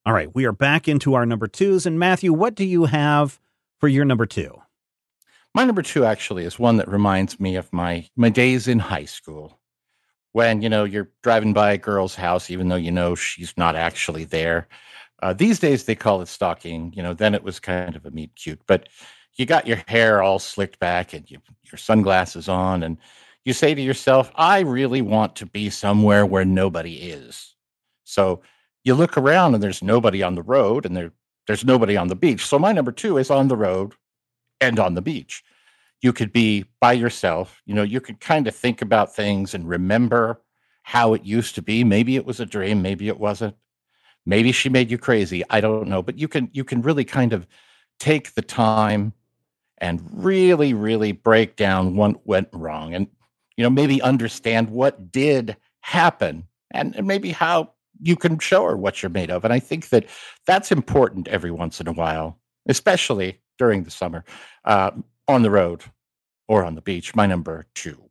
All 0.05 0.13
right, 0.13 0.35
we 0.35 0.45
are 0.47 0.53
back 0.53 0.89
into 0.89 1.15
our 1.15 1.27
number 1.27 1.47
twos. 1.47 1.87
And 1.87 1.99
Matthew, 1.99 2.33
what 2.33 2.55
do 2.55 2.65
you 2.65 2.87
have 2.87 3.41
for 3.79 3.89
your 3.89 4.05
number 4.05 4.27
two? 4.27 4.59
My 5.55 5.65
number 5.65 5.83
two 5.83 6.05
actually 6.05 6.45
is 6.45 6.59
one 6.59 6.77
that 6.77 6.89
reminds 6.89 7.41
me 7.41 7.57
of 7.57 7.73
my 7.73 8.09
my 8.17 8.29
days 8.29 8.69
in 8.69 8.79
high 8.79 9.07
school, 9.07 9.59
when 10.33 10.63
you 10.63 10.69
know 10.69 10.85
you're 10.85 11.11
driving 11.23 11.53
by 11.53 11.73
a 11.73 11.79
girl's 11.79 12.15
house, 12.15 12.51
even 12.51 12.69
though 12.69 12.77
you 12.77 12.93
know 12.93 13.15
she's 13.15 13.55
not 13.57 13.75
actually 13.77 14.25
there. 14.25 14.69
Uh, 15.21 15.33
these 15.33 15.59
days 15.59 15.85
they 15.85 15.95
call 15.95 16.23
it 16.23 16.29
stalking. 16.29 16.93
You 16.95 17.03
know, 17.03 17.15
then 17.15 17.35
it 17.35 17.43
was 17.43 17.61
kind 17.61 17.97
of 17.97 18.07
a 18.07 18.11
meet 18.11 18.35
cute, 18.37 18.61
but 18.67 18.89
you 19.35 19.47
got 19.47 19.67
your 19.67 19.83
hair 19.87 20.23
all 20.23 20.39
slicked 20.39 20.79
back 20.79 21.13
and 21.13 21.31
you, 21.31 21.39
your 21.71 21.79
sunglasses 21.79 22.49
on, 22.49 22.83
and 22.83 22.99
you 23.45 23.53
say 23.53 23.75
to 23.75 23.83
yourself, 23.83 24.31
"I 24.35 24.61
really 24.61 25.03
want 25.03 25.37
to 25.37 25.47
be 25.47 25.71
somewhere 25.71 26.27
where 26.27 26.45
nobody 26.45 26.95
is." 26.95 27.55
So 28.05 28.43
you 28.85 28.95
look 28.95 29.17
around 29.19 29.55
and 29.55 29.63
there's 29.63 29.83
nobody 29.83 30.23
on 30.23 30.35
the 30.35 30.43
road, 30.43 30.87
and 30.87 30.97
there 30.97 31.13
there's 31.47 31.65
nobody 31.65 31.97
on 31.97 32.09
the 32.09 32.17
beach. 32.17 32.47
So 32.47 32.59
my 32.59 32.73
number 32.73 32.93
two 32.93 33.19
is 33.19 33.31
on 33.31 33.49
the 33.49 33.57
road 33.57 33.95
and 34.61 34.79
on 34.79 34.95
the 34.95 35.03
beach. 35.03 35.43
You 36.01 36.13
could 36.13 36.33
be 36.33 36.65
by 36.81 36.93
yourself. 36.93 37.63
You 37.65 37.75
know, 37.75 37.83
you 37.83 38.01
could 38.01 38.21
kind 38.21 38.47
of 38.47 38.55
think 38.55 38.83
about 38.83 39.15
things 39.17 39.55
and 39.55 39.69
remember 39.69 40.43
how 40.83 41.15
it 41.15 41.25
used 41.25 41.55
to 41.57 41.63
be. 41.63 41.85
Maybe 41.85 42.17
it 42.17 42.27
was 42.27 42.39
a 42.39 42.47
dream, 42.47 42.83
maybe 42.83 43.09
it 43.09 43.19
wasn't. 43.19 43.57
Maybe 44.29 44.53
she 44.53 44.69
made 44.69 44.91
you 44.91 44.99
crazy. 44.99 45.43
I 45.49 45.63
don't 45.63 45.89
know, 45.89 46.03
but 46.03 46.19
you 46.19 46.29
can 46.29 46.51
you 46.53 46.63
can 46.63 46.83
really 46.83 47.05
kind 47.05 47.33
of 47.33 47.47
take 47.99 48.35
the 48.35 48.43
time 48.43 49.15
and 49.79 50.07
really 50.13 50.75
really 50.75 51.13
break 51.13 51.57
down 51.57 51.97
what 51.97 52.27
went 52.27 52.49
wrong 52.53 52.95
and 52.95 53.07
you 53.57 53.63
know 53.63 53.71
maybe 53.71 54.03
understand 54.03 54.69
what 54.69 55.11
did 55.11 55.57
happen 55.81 56.47
and, 56.71 56.95
and 56.95 57.07
maybe 57.07 57.31
how 57.31 57.73
you 58.03 58.17
can 58.17 58.39
show 58.39 58.65
her 58.65 58.77
what 58.77 59.03
you're 59.03 59.09
made 59.09 59.31
of. 59.31 59.45
And 59.45 59.53
I 59.53 59.61
think 59.61 59.89
that 59.89 60.05
that's 60.47 60.71
important 60.71 61.27
every 61.29 61.51
once 61.51 61.81
in 61.81 61.89
a 61.89 61.93
while, 61.93 62.39
especially 62.67 63.41
during 63.57 63.85
the 63.85 63.91
summer, 63.91 64.27
uh, 64.67 64.91
on 65.27 65.41
the 65.41 65.51
road 65.51 65.85
or 66.49 66.67
on 66.67 66.75
the 66.75 66.83
beach. 66.83 67.15
My 67.15 67.25
number 67.25 67.65
two. 67.75 68.11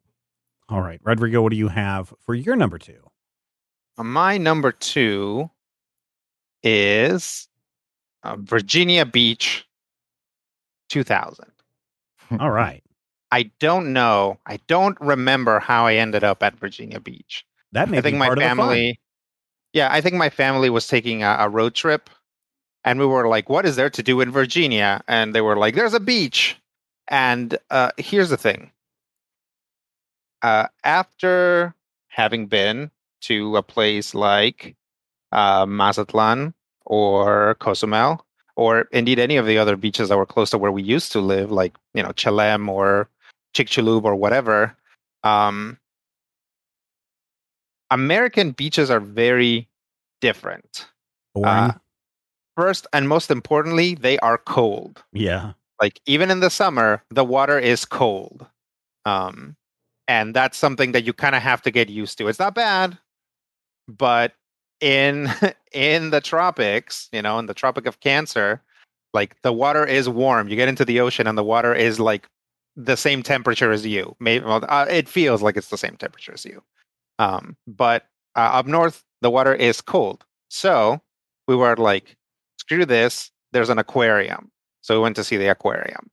All 0.68 0.82
right, 0.82 1.00
Rodrigo, 1.04 1.44
what 1.44 1.52
do 1.52 1.58
you 1.58 1.68
have 1.68 2.12
for 2.22 2.34
your 2.34 2.56
number 2.56 2.80
two? 2.80 3.12
My 4.00 4.40
number 4.40 4.72
two 4.72 5.52
is 6.68 7.48
uh, 8.24 8.36
Virginia 8.40 9.06
Beach 9.06 9.66
2000. 10.90 11.46
All 12.40 12.52
right. 12.52 12.84
I 13.32 13.52
don't 13.60 13.94
know. 13.94 14.40
I 14.46 14.60
don't 14.68 15.00
remember 15.02 15.60
how 15.60 15.86
I 15.86 15.96
ended 15.96 16.24
up 16.24 16.44
at 16.44 16.58
Virginia 16.60 17.00
Beach. 17.00 17.46
That 17.74 17.90
may 17.90 17.98
I 17.98 18.02
think 18.02 18.18
my 18.18 18.28
part 18.28 18.38
of 18.38 18.44
the 18.44 18.48
fun. 18.50 18.58
family, 18.58 19.00
yeah, 19.74 19.90
I 19.92 20.02
think 20.02 20.16
my 20.16 20.30
family 20.30 20.70
was 20.70 20.88
taking 20.88 21.24
a, 21.24 21.38
a 21.40 21.50
road 21.50 21.76
trip, 21.76 22.10
and 22.86 23.00
we 23.00 23.06
were 23.06 23.28
like, 23.28 23.50
"What 23.50 23.66
is 23.66 23.76
there 23.76 23.90
to 23.90 24.04
do 24.04 24.22
in 24.22 24.32
Virginia?" 24.32 25.02
And 25.10 25.36
they 25.36 25.42
were 25.42 25.58
like, 25.58 25.76
"There's 25.76 25.94
a 25.94 26.00
beach." 26.00 26.58
And 27.10 27.58
uh, 27.70 27.92
here's 27.98 28.30
the 28.30 28.38
thing: 28.38 28.72
uh, 30.42 30.68
after 30.86 31.76
having 32.08 32.48
been 32.48 32.92
to 33.22 33.58
a 33.58 33.64
place 33.64 34.16
like 34.16 34.78
uh, 35.34 35.66
Mazatlan 35.66 36.54
or 36.88 37.56
Cozumel, 37.60 38.26
or 38.56 38.88
indeed 38.92 39.20
any 39.20 39.38
of 39.38 39.46
the 39.46 39.58
other 39.58 39.76
beaches 39.76 40.10
that 40.10 40.18
were 40.18 40.26
close 40.26 40.50
to 40.50 40.58
where 40.58 40.72
we 40.72 40.82
used 40.82 41.12
to 41.12 41.20
live, 41.22 41.52
like 41.52 41.76
you 41.94 42.02
know 42.02 42.10
Chelem 42.10 42.68
or 42.70 43.08
Chicxulub 43.54 44.04
or 44.04 44.16
whatever, 44.16 44.76
um, 45.24 45.78
American 47.92 48.52
beaches 48.52 48.90
are 48.90 49.00
very 49.00 49.68
different. 50.22 50.88
Uh, 51.36 51.74
First 52.56 52.88
and 52.92 53.08
most 53.08 53.30
importantly, 53.30 53.94
they 53.94 54.18
are 54.20 54.40
cold. 54.40 55.04
yeah. 55.14 55.54
Like 55.80 56.02
even 56.08 56.32
in 56.32 56.40
the 56.40 56.50
summer, 56.50 57.04
the 57.12 57.24
water 57.24 57.60
is 57.60 57.86
cold. 57.86 58.48
Um, 59.06 59.56
and 60.08 60.34
that's 60.34 60.58
something 60.58 60.92
that 60.94 61.04
you 61.04 61.14
kind 61.14 61.36
of 61.36 61.44
have 61.44 61.62
to 61.62 61.72
get 61.72 61.88
used 61.88 62.18
to. 62.18 62.28
It's 62.28 62.40
not 62.40 62.56
bad, 62.56 62.98
but 63.88 64.34
in 64.82 65.30
in 65.72 66.10
the 66.10 66.22
tropics, 66.22 67.10
you 67.12 67.22
know, 67.22 67.40
in 67.40 67.46
the 67.46 67.54
Tropic 67.54 67.86
of 67.86 68.00
Cancer, 68.00 68.62
like 69.14 69.42
the 69.42 69.54
water 69.54 69.86
is 69.86 70.10
warm. 70.10 70.48
You 70.48 70.56
get 70.56 70.70
into 70.70 70.86
the 70.86 71.00
ocean 71.00 71.28
and 71.28 71.38
the 71.38 71.44
water 71.44 71.74
is 71.74 72.00
like 72.00 72.28
the 72.76 72.96
same 72.96 73.24
temperature 73.24 73.72
as 73.72 73.86
you. 73.86 74.16
Maybe 74.20 74.46
well, 74.46 74.64
uh, 74.68 74.86
it 74.90 75.10
feels 75.10 75.42
like 75.42 75.58
it's 75.58 75.70
the 75.70 75.78
same 75.78 75.98
temperature 75.98 76.34
as 76.34 76.46
you. 76.46 76.62
Um, 77.20 77.58
but 77.66 78.08
uh, 78.36 78.52
up 78.54 78.68
north, 78.68 79.04
the 79.22 79.32
water 79.32 79.54
is 79.54 79.82
cold. 79.82 80.24
So 80.50 81.02
we 81.48 81.56
were 81.56 81.76
like, 81.76 82.16
screw 82.60 82.86
this. 82.86 83.32
There's 83.52 83.70
an 83.70 83.80
aquarium. 83.80 84.52
So 84.82 84.96
we 84.96 85.02
went 85.02 85.16
to 85.16 85.24
see 85.24 85.38
the 85.38 85.48
aquarium. 85.48 86.10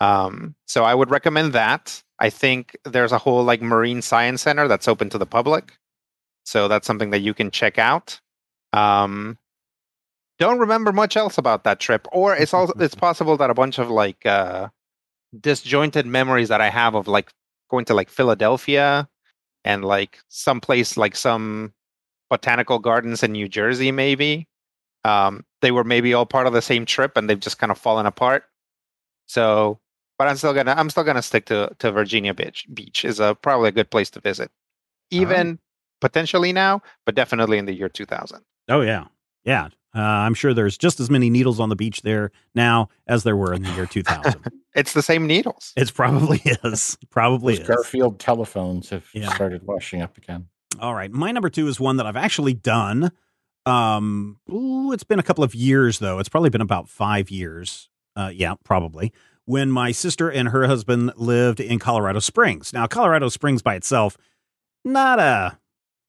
Um, 0.00 0.54
so 0.66 0.84
I 0.84 0.94
would 0.94 1.10
recommend 1.10 1.52
that. 1.52 2.02
I 2.18 2.30
think 2.30 2.76
there's 2.84 3.12
a 3.12 3.18
whole 3.18 3.44
like 3.44 3.62
marine 3.62 4.02
science 4.02 4.42
center 4.42 4.68
that's 4.68 4.88
open 4.88 5.10
to 5.10 5.18
the 5.18 5.26
public. 5.26 5.76
So 6.48 6.66
that's 6.66 6.86
something 6.86 7.10
that 7.10 7.18
you 7.18 7.34
can 7.34 7.50
check 7.50 7.78
out. 7.78 8.18
Um, 8.72 9.36
don't 10.38 10.58
remember 10.58 10.92
much 10.92 11.14
else 11.14 11.36
about 11.36 11.64
that 11.64 11.78
trip, 11.78 12.08
or 12.10 12.34
it's 12.34 12.54
also 12.54 12.72
it's 12.78 12.94
possible 13.06 13.36
that 13.36 13.50
a 13.50 13.54
bunch 13.54 13.78
of 13.78 13.90
like 13.90 14.24
uh, 14.24 14.68
disjointed 15.38 16.06
memories 16.06 16.48
that 16.48 16.62
I 16.62 16.70
have 16.70 16.94
of 16.94 17.06
like 17.06 17.30
going 17.68 17.84
to 17.84 17.94
like 17.94 18.08
Philadelphia 18.08 19.06
and 19.62 19.84
like 19.84 20.20
some 20.28 20.58
place 20.58 20.96
like 20.96 21.16
some 21.16 21.74
botanical 22.30 22.78
gardens 22.78 23.22
in 23.22 23.32
New 23.32 23.46
Jersey, 23.46 23.92
maybe. 23.92 24.48
Um, 25.04 25.44
they 25.60 25.70
were 25.70 25.84
maybe 25.84 26.14
all 26.14 26.24
part 26.24 26.46
of 26.46 26.54
the 26.54 26.62
same 26.62 26.86
trip 26.86 27.18
and 27.18 27.28
they've 27.28 27.38
just 27.38 27.58
kind 27.58 27.70
of 27.70 27.76
fallen 27.76 28.06
apart. 28.06 28.44
So, 29.26 29.80
but 30.18 30.28
I'm 30.28 30.36
still 30.36 30.54
gonna 30.54 30.74
I'm 30.74 30.88
still 30.88 31.04
gonna 31.04 31.20
stick 31.20 31.44
to 31.46 31.76
to 31.78 31.92
Virginia 31.92 32.32
Beach. 32.32 32.66
Beach 32.72 33.04
is 33.04 33.20
a 33.20 33.34
probably 33.34 33.68
a 33.68 33.72
good 33.72 33.90
place 33.90 34.08
to 34.12 34.20
visit, 34.20 34.50
even 35.10 35.58
potentially 36.00 36.52
now, 36.52 36.80
but 37.06 37.14
definitely 37.14 37.58
in 37.58 37.64
the 37.66 37.74
year 37.74 37.88
2000. 37.88 38.40
Oh 38.68 38.80
yeah. 38.82 39.04
Yeah. 39.44 39.68
Uh, 39.94 40.00
I'm 40.00 40.34
sure 40.34 40.52
there's 40.52 40.76
just 40.76 41.00
as 41.00 41.08
many 41.10 41.30
needles 41.30 41.58
on 41.60 41.70
the 41.70 41.76
beach 41.76 42.02
there 42.02 42.30
now 42.54 42.88
as 43.06 43.22
there 43.24 43.36
were 43.36 43.54
in 43.54 43.62
the 43.62 43.70
year 43.72 43.86
2000. 43.86 44.34
It's 44.74 44.92
the 44.92 45.02
same 45.02 45.26
needles. 45.26 45.72
it 45.76 45.92
probably 45.92 46.40
is. 46.62 46.96
Probably 47.10 47.54
Those 47.54 47.62
is. 47.62 47.66
Garfield 47.68 48.20
telephones 48.20 48.90
have 48.90 49.08
Yeah. 49.12 49.32
started 49.34 49.66
washing 49.66 50.02
up 50.02 50.16
again. 50.16 50.46
All 50.78 50.94
right. 50.94 51.10
My 51.10 51.32
number 51.32 51.50
two 51.50 51.66
is 51.66 51.80
one 51.80 51.96
that 51.96 52.06
I've 52.06 52.14
actually 52.16 52.54
done. 52.54 53.10
Um, 53.66 54.38
ooh, 54.52 54.92
it's 54.92 55.02
been 55.02 55.18
a 55.18 55.22
couple 55.24 55.42
of 55.42 55.54
years 55.54 55.98
though. 55.98 56.20
It's 56.20 56.28
probably 56.28 56.50
been 56.50 56.60
about 56.60 56.88
five 56.88 57.28
years. 57.30 57.88
Uh, 58.14 58.30
yeah, 58.32 58.54
probably. 58.64 59.12
When 59.46 59.70
my 59.70 59.90
sister 59.90 60.30
and 60.30 60.50
her 60.50 60.66
husband 60.66 61.12
lived 61.16 61.58
in 61.58 61.78
Colorado 61.80 62.20
Springs. 62.20 62.72
Now, 62.72 62.86
Colorado 62.86 63.28
Springs 63.30 63.62
by 63.62 63.74
itself, 63.74 64.16
not 64.84 65.18
a 65.18 65.57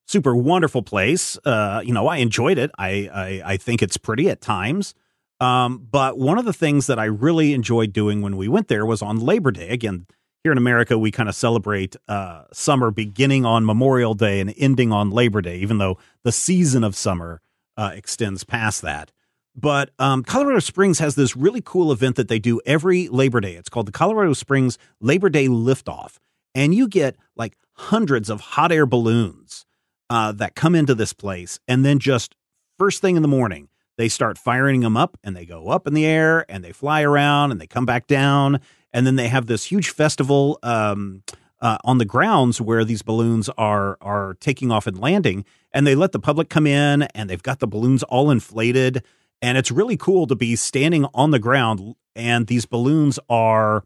super 0.10 0.36
wonderful 0.36 0.82
place. 0.82 1.38
Uh, 1.46 1.82
you 1.86 1.94
know, 1.94 2.08
I 2.08 2.18
enjoyed 2.18 2.58
it. 2.58 2.72
I, 2.78 3.10
I 3.14 3.42
I 3.54 3.58
think 3.58 3.82
it's 3.84 3.98
pretty 3.98 4.30
at 4.30 4.42
times. 4.42 4.96
Um, 5.40 5.88
but 5.90 6.18
one 6.18 6.38
of 6.38 6.46
the 6.46 6.54
things 6.54 6.88
that 6.88 7.00
I 7.00 7.06
really 7.06 7.54
enjoyed 7.54 7.94
doing 7.94 8.22
when 8.22 8.36
we 8.36 8.48
went 8.48 8.68
there 8.68 8.86
was 8.86 9.02
on 9.02 9.20
Labor 9.20 9.52
Day. 9.52 9.70
Again, 9.70 10.06
here 10.44 10.52
in 10.52 10.58
America, 10.58 10.98
we 10.98 11.12
kind 11.12 11.30
of 11.30 11.36
celebrate 11.36 11.96
uh, 12.08 12.44
summer 12.52 12.92
beginning 12.92 13.46
on 13.46 13.66
Memorial 13.66 14.16
Day 14.16 14.40
and 14.40 14.54
ending 14.58 14.92
on 14.92 15.12
Labor 15.12 15.42
Day, 15.42 15.58
even 15.60 15.78
though 15.78 15.98
the 16.24 16.32
season 16.32 16.84
of 16.84 16.96
summer 16.96 17.42
uh, 17.78 17.92
extends 17.94 18.44
past 18.44 18.82
that. 18.82 19.12
But 19.56 19.92
um, 20.00 20.24
Colorado 20.24 20.60
Springs 20.60 21.00
has 21.00 21.16
this 21.16 21.36
really 21.36 21.62
cool 21.64 21.92
event 21.92 22.16
that 22.16 22.28
they 22.28 22.40
do 22.40 22.60
every 22.66 23.08
Labor 23.10 23.42
Day. 23.42 23.56
It's 23.56 23.70
called 23.70 23.88
the 23.88 23.92
Colorado 23.92 24.34
Springs 24.34 24.78
Labor 25.00 25.30
Day 25.30 25.48
Liftoff. 25.48 26.18
And 26.56 26.74
you 26.74 26.88
get 26.88 27.16
like 27.36 27.56
hundreds 27.74 28.30
of 28.30 28.42
hot 28.42 28.72
air 28.72 28.86
balloons 28.86 29.66
uh, 30.10 30.32
that 30.34 30.56
come 30.56 30.76
into 30.76 30.96
this 30.96 31.14
place. 31.14 31.60
And 31.68 31.86
then 31.86 32.00
just 32.00 32.36
first 32.78 33.02
thing 33.02 33.16
in 33.16 33.22
the 33.22 33.28
morning, 33.28 33.70
they 33.98 34.10
start 34.10 34.38
firing 34.38 34.82
them 34.82 34.96
up 34.96 35.18
and 35.24 35.36
they 35.36 35.46
go 35.46 35.68
up 35.70 35.86
in 35.86 35.94
the 35.94 36.06
air 36.06 36.46
and 36.50 36.64
they 36.64 36.72
fly 36.72 37.02
around 37.02 37.52
and 37.52 37.60
they 37.60 37.68
come 37.68 37.86
back 37.86 38.08
down. 38.08 38.62
And 38.94 39.06
then 39.06 39.18
they 39.18 39.28
have 39.28 39.46
this 39.46 39.66
huge 39.66 39.90
festival 39.90 40.58
um, 40.64 41.24
uh, 41.62 41.78
on 41.84 41.98
the 41.98 42.06
grounds 42.06 42.62
where 42.62 42.86
these 42.86 43.02
balloons 43.02 43.50
are 43.58 43.98
are 44.02 44.36
taking 44.40 44.72
off 44.72 44.88
and 44.88 45.00
landing. 45.00 45.46
And 45.74 45.86
they 45.86 45.96
let 45.96 46.14
the 46.14 46.20
public 46.20 46.50
come 46.50 46.66
in 46.66 47.04
and 47.04 47.30
they've 47.30 47.44
got 47.44 47.60
the 47.60 47.68
balloons 47.68 48.04
all 48.04 48.32
inflated. 48.32 49.04
And 49.42 49.58
it's 49.58 49.70
really 49.72 49.98
cool 49.98 50.28
to 50.28 50.36
be 50.36 50.56
standing 50.56 51.06
on 51.14 51.32
the 51.32 51.40
ground. 51.40 51.96
And 52.16 52.48
these 52.48 52.66
balloons 52.66 53.20
are 53.30 53.84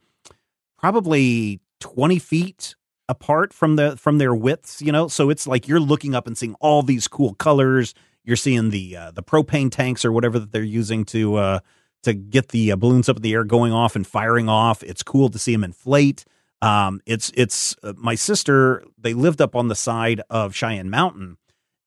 probably 0.78 1.60
20 1.80 2.20
feet 2.20 2.76
apart 3.10 3.54
from 3.54 3.76
the 3.76 3.98
from 3.98 4.18
their 4.18 4.34
widths 4.34 4.82
you 4.82 4.92
know? 4.92 5.08
So 5.08 5.30
it's 5.30 5.48
like 5.48 5.68
you're 5.68 5.80
looking 5.80 6.16
up 6.16 6.28
and 6.28 6.38
seeing 6.38 6.56
all 6.60 6.84
these 6.84 7.08
cool 7.08 7.34
colors. 7.36 7.94
You're 8.24 8.38
seeing 8.38 8.70
the 8.70 8.96
uh, 8.96 9.12
the 9.12 9.24
propane 9.24 9.72
tanks 9.72 10.06
or 10.06 10.12
whatever 10.12 10.40
that 10.40 10.52
they're 10.52 10.64
using 10.64 11.06
to 11.06 11.36
uh 11.36 11.60
to 12.04 12.14
get 12.14 12.50
the 12.50 12.72
uh, 12.72 12.76
balloons 12.76 13.08
up 13.08 13.18
in 13.18 13.22
the 13.22 13.34
air 13.34 13.44
going 13.46 13.72
off 13.72 13.96
and 13.96 14.06
firing 14.06 14.50
off. 14.50 14.84
It's 14.84 15.04
cool 15.04 15.30
to 15.30 15.40
see 15.40 15.52
them 15.52 15.64
inflate. 15.64 16.26
Um 16.62 17.02
it's 17.06 17.32
it's 17.36 17.76
uh, 17.84 17.94
my 17.98 18.16
sister 18.16 18.84
they 18.98 19.14
lived 19.14 19.42
up 19.42 19.56
on 19.56 19.68
the 19.68 19.76
side 19.76 20.22
of 20.30 20.56
Cheyenne 20.56 20.90
Mountain. 20.90 21.38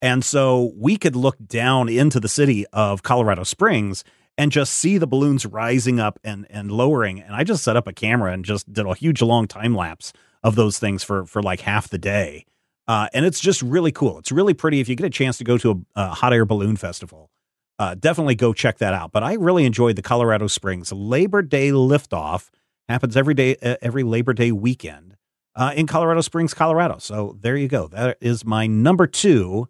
And 0.02 0.22
so 0.22 0.72
we 0.76 0.98
could 0.98 1.16
look 1.16 1.36
down 1.46 1.88
into 1.88 2.20
the 2.20 2.28
city 2.28 2.66
of 2.72 3.02
Colorado 3.02 3.44
Springs 3.44 4.04
and 4.36 4.52
just 4.52 4.74
see 4.74 4.98
the 4.98 5.06
balloons 5.06 5.46
rising 5.46 5.98
up 5.98 6.18
and 6.22 6.46
and 6.50 6.70
lowering. 6.70 7.20
And 7.20 7.34
I 7.34 7.44
just 7.44 7.64
set 7.64 7.76
up 7.76 7.86
a 7.86 7.94
camera 7.94 8.32
and 8.32 8.44
just 8.44 8.70
did 8.70 8.84
a 8.84 8.94
huge 8.94 9.22
long 9.22 9.46
time 9.46 9.74
lapse 9.74 10.12
of 10.46 10.54
those 10.54 10.78
things 10.78 11.02
for 11.02 11.26
for 11.26 11.42
like 11.42 11.60
half 11.60 11.88
the 11.88 11.98
day. 11.98 12.46
Uh, 12.86 13.08
and 13.12 13.26
it's 13.26 13.40
just 13.40 13.62
really 13.62 13.90
cool. 13.90 14.16
It's 14.18 14.30
really 14.30 14.54
pretty. 14.54 14.78
If 14.78 14.88
you 14.88 14.94
get 14.94 15.06
a 15.06 15.10
chance 15.10 15.38
to 15.38 15.44
go 15.44 15.58
to 15.58 15.84
a, 15.96 16.00
a 16.02 16.08
hot 16.10 16.32
air 16.32 16.44
balloon 16.44 16.76
festival, 16.76 17.30
uh, 17.80 17.96
definitely 17.96 18.36
go 18.36 18.52
check 18.52 18.78
that 18.78 18.94
out. 18.94 19.10
But 19.10 19.24
I 19.24 19.34
really 19.34 19.64
enjoyed 19.64 19.96
the 19.96 20.02
Colorado 20.02 20.46
Springs 20.46 20.92
Labor 20.92 21.42
Day 21.42 21.70
liftoff. 21.70 22.50
Happens 22.88 23.16
every 23.16 23.34
day, 23.34 23.56
every 23.82 24.04
Labor 24.04 24.32
Day 24.32 24.52
weekend 24.52 25.16
uh, 25.56 25.72
in 25.74 25.88
Colorado 25.88 26.20
Springs, 26.20 26.54
Colorado. 26.54 26.98
So 26.98 27.36
there 27.40 27.56
you 27.56 27.66
go. 27.66 27.88
That 27.88 28.16
is 28.20 28.44
my 28.44 28.68
number 28.68 29.08
two 29.08 29.68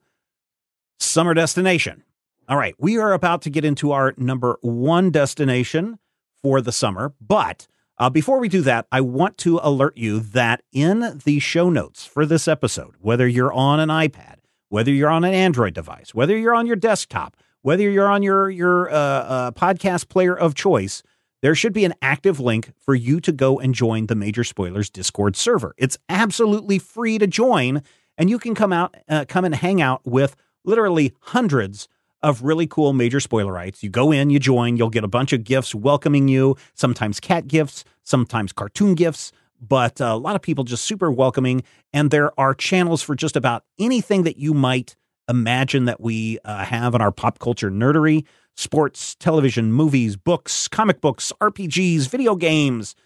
summer 1.00 1.32
destination. 1.32 2.04
All 2.50 2.58
right, 2.58 2.74
we 2.78 2.98
are 2.98 3.14
about 3.14 3.40
to 3.42 3.50
get 3.50 3.64
into 3.64 3.92
our 3.92 4.12
number 4.18 4.58
one 4.60 5.10
destination 5.10 5.98
for 6.42 6.60
the 6.60 6.70
summer, 6.70 7.14
but 7.18 7.66
uh, 7.98 8.10
before 8.10 8.38
we 8.38 8.48
do 8.48 8.60
that, 8.62 8.86
I 8.92 9.00
want 9.00 9.38
to 9.38 9.58
alert 9.62 9.96
you 9.96 10.20
that 10.20 10.62
in 10.72 11.20
the 11.24 11.38
show 11.38 11.70
notes 11.70 12.04
for 12.04 12.26
this 12.26 12.46
episode, 12.46 12.94
whether 13.00 13.26
you're 13.26 13.52
on 13.52 13.80
an 13.80 13.88
iPad, 13.88 14.36
whether 14.68 14.90
you're 14.90 15.10
on 15.10 15.24
an 15.24 15.32
Android 15.32 15.74
device, 15.74 16.14
whether 16.14 16.36
you're 16.36 16.54
on 16.54 16.66
your 16.66 16.76
desktop, 16.76 17.36
whether 17.62 17.88
you're 17.88 18.08
on 18.08 18.22
your 18.22 18.50
your 18.50 18.90
uh, 18.90 18.94
uh, 18.94 19.50
podcast 19.52 20.08
player 20.08 20.36
of 20.36 20.54
choice, 20.54 21.02
there 21.40 21.54
should 21.54 21.72
be 21.72 21.84
an 21.84 21.94
active 22.02 22.38
link 22.38 22.72
for 22.78 22.94
you 22.94 23.18
to 23.20 23.32
go 23.32 23.58
and 23.58 23.74
join 23.74 24.06
the 24.06 24.14
Major 24.14 24.44
Spoilers 24.44 24.90
Discord 24.90 25.34
server. 25.34 25.74
It's 25.78 25.98
absolutely 26.08 26.78
free 26.78 27.18
to 27.18 27.26
join, 27.26 27.82
and 28.18 28.28
you 28.28 28.38
can 28.38 28.54
come 28.54 28.72
out, 28.72 28.94
uh, 29.08 29.24
come 29.26 29.44
and 29.44 29.54
hang 29.54 29.80
out 29.80 30.02
with 30.04 30.36
literally 30.64 31.14
hundreds 31.20 31.88
of 32.26 32.42
really 32.42 32.66
cool 32.66 32.92
major 32.92 33.18
spoilerites. 33.18 33.84
You 33.84 33.88
go 33.88 34.10
in, 34.10 34.30
you 34.30 34.40
join, 34.40 34.76
you'll 34.76 34.90
get 34.90 35.04
a 35.04 35.08
bunch 35.08 35.32
of 35.32 35.44
gifts 35.44 35.76
welcoming 35.76 36.26
you, 36.26 36.56
sometimes 36.74 37.20
cat 37.20 37.46
gifts, 37.46 37.84
sometimes 38.02 38.52
cartoon 38.52 38.96
gifts, 38.96 39.30
but 39.60 40.00
a 40.00 40.16
lot 40.16 40.34
of 40.34 40.42
people 40.42 40.64
just 40.64 40.82
super 40.82 41.08
welcoming. 41.08 41.62
And 41.92 42.10
there 42.10 42.38
are 42.38 42.52
channels 42.52 43.00
for 43.00 43.14
just 43.14 43.36
about 43.36 43.62
anything 43.78 44.24
that 44.24 44.38
you 44.38 44.54
might 44.54 44.96
imagine 45.28 45.84
that 45.84 46.00
we 46.00 46.40
uh, 46.44 46.64
have 46.64 46.96
in 46.96 47.00
our 47.00 47.12
pop 47.12 47.38
culture 47.38 47.70
nerdery 47.70 48.24
sports, 48.56 49.14
television, 49.20 49.72
movies, 49.72 50.16
books, 50.16 50.66
comic 50.66 51.00
books, 51.00 51.32
RPGs, 51.40 52.08
video 52.08 52.34
games, 52.34 52.96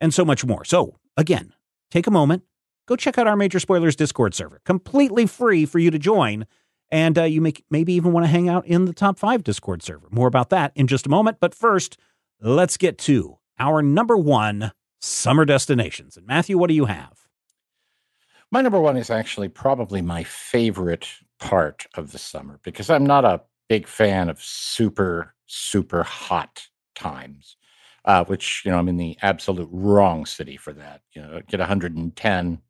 and 0.00 0.12
so 0.12 0.24
much 0.24 0.44
more. 0.44 0.64
So, 0.64 0.96
again, 1.16 1.52
take 1.92 2.08
a 2.08 2.10
moment, 2.10 2.42
go 2.88 2.96
check 2.96 3.18
out 3.18 3.28
our 3.28 3.36
Major 3.36 3.60
Spoilers 3.60 3.94
Discord 3.94 4.34
server, 4.34 4.60
completely 4.64 5.26
free 5.26 5.64
for 5.64 5.78
you 5.78 5.92
to 5.92 5.98
join. 5.98 6.44
And 6.94 7.18
uh, 7.18 7.24
you 7.24 7.40
may, 7.40 7.54
maybe 7.70 7.92
even 7.94 8.12
want 8.12 8.22
to 8.22 8.30
hang 8.30 8.48
out 8.48 8.64
in 8.68 8.84
the 8.84 8.92
top 8.92 9.18
five 9.18 9.42
Discord 9.42 9.82
server. 9.82 10.06
More 10.12 10.28
about 10.28 10.50
that 10.50 10.70
in 10.76 10.86
just 10.86 11.06
a 11.06 11.08
moment. 11.08 11.38
But 11.40 11.52
first, 11.52 11.98
let's 12.40 12.76
get 12.76 12.98
to 12.98 13.38
our 13.58 13.82
number 13.82 14.16
one 14.16 14.70
summer 15.00 15.44
destinations. 15.44 16.16
And 16.16 16.24
Matthew, 16.24 16.56
what 16.56 16.68
do 16.68 16.74
you 16.74 16.84
have? 16.84 17.26
My 18.52 18.60
number 18.60 18.80
one 18.80 18.96
is 18.96 19.10
actually 19.10 19.48
probably 19.48 20.02
my 20.02 20.22
favorite 20.22 21.08
part 21.40 21.84
of 21.96 22.12
the 22.12 22.18
summer 22.18 22.60
because 22.62 22.88
I'm 22.88 23.04
not 23.04 23.24
a 23.24 23.40
big 23.68 23.88
fan 23.88 24.28
of 24.28 24.40
super, 24.40 25.34
super 25.46 26.04
hot 26.04 26.68
times, 26.94 27.56
uh, 28.04 28.24
which, 28.26 28.62
you 28.64 28.70
know, 28.70 28.78
I'm 28.78 28.88
in 28.88 28.98
the 28.98 29.18
absolute 29.20 29.68
wrong 29.72 30.26
city 30.26 30.56
for 30.56 30.72
that. 30.74 31.00
You 31.12 31.22
know, 31.22 31.40
get 31.48 31.58
110 31.58 32.62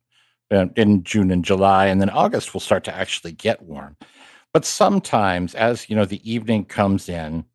uh, 0.51 0.67
in 0.75 1.03
June 1.03 1.31
and 1.31 1.43
July, 1.43 1.87
and 1.87 1.99
then 1.99 2.09
August 2.09 2.53
will 2.53 2.61
start 2.61 2.83
to 2.85 2.95
actually 2.95 3.31
get 3.31 3.61
warm. 3.61 3.95
But 4.53 4.65
sometimes, 4.65 5.55
as 5.55 5.89
you 5.89 5.95
know, 5.95 6.05
the 6.05 6.29
evening 6.29 6.65
comes 6.65 7.09
in 7.09 7.45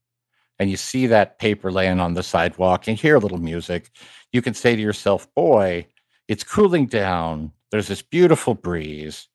and 0.59 0.71
you 0.71 0.77
see 0.77 1.07
that 1.07 1.39
paper 1.39 1.73
laying 1.73 2.01
on 2.01 2.15
the 2.15 2.23
sidewalk 2.23 2.89
and 2.89 2.99
hear 2.99 3.17
a 3.17 3.19
little 3.19 3.39
music, 3.39 3.91
you 4.33 4.43
can 4.43 4.53
say 4.53 4.77
to 4.77 4.83
yourself, 4.83 5.33
boy, 5.35 5.87
it's 6.29 6.45
cooling 6.45 6.87
down. 6.87 7.53
There's 7.71 7.89
this 7.89 8.03
beautiful 8.03 8.55
breeze. 8.55 9.29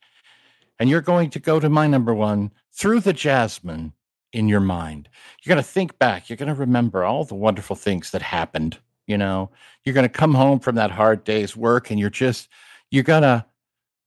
And 0.80 0.90
you're 0.90 1.02
going 1.02 1.30
to 1.32 1.40
go 1.40 1.60
to 1.60 1.70
my 1.70 1.88
number 1.88 2.14
one 2.14 2.52
through 2.74 3.00
the 3.00 3.14
jasmine 3.14 3.94
in 4.32 4.48
your 4.48 4.60
mind. 4.60 5.10
You're 5.42 5.56
going 5.56 5.64
to 5.64 5.70
think 5.70 5.98
back. 5.98 6.30
You're 6.30 6.38
going 6.38 6.54
to 6.54 6.60
remember 6.60 7.04
all 7.04 7.24
the 7.24 7.36
wonderful 7.36 7.76
things 7.76 8.12
that 8.12 8.22
happened. 8.22 8.78
You 9.08 9.18
know, 9.18 9.50
you're 9.84 9.96
going 9.96 10.08
to 10.08 10.10
come 10.10 10.34
home 10.34 10.60
from 10.60 10.76
that 10.76 10.92
hard 10.92 11.24
day's 11.24 11.56
work 11.56 11.90
and 11.90 12.00
you're 12.00 12.10
just, 12.10 12.50
you're 12.92 13.04
going 13.04 13.24
to 13.24 13.46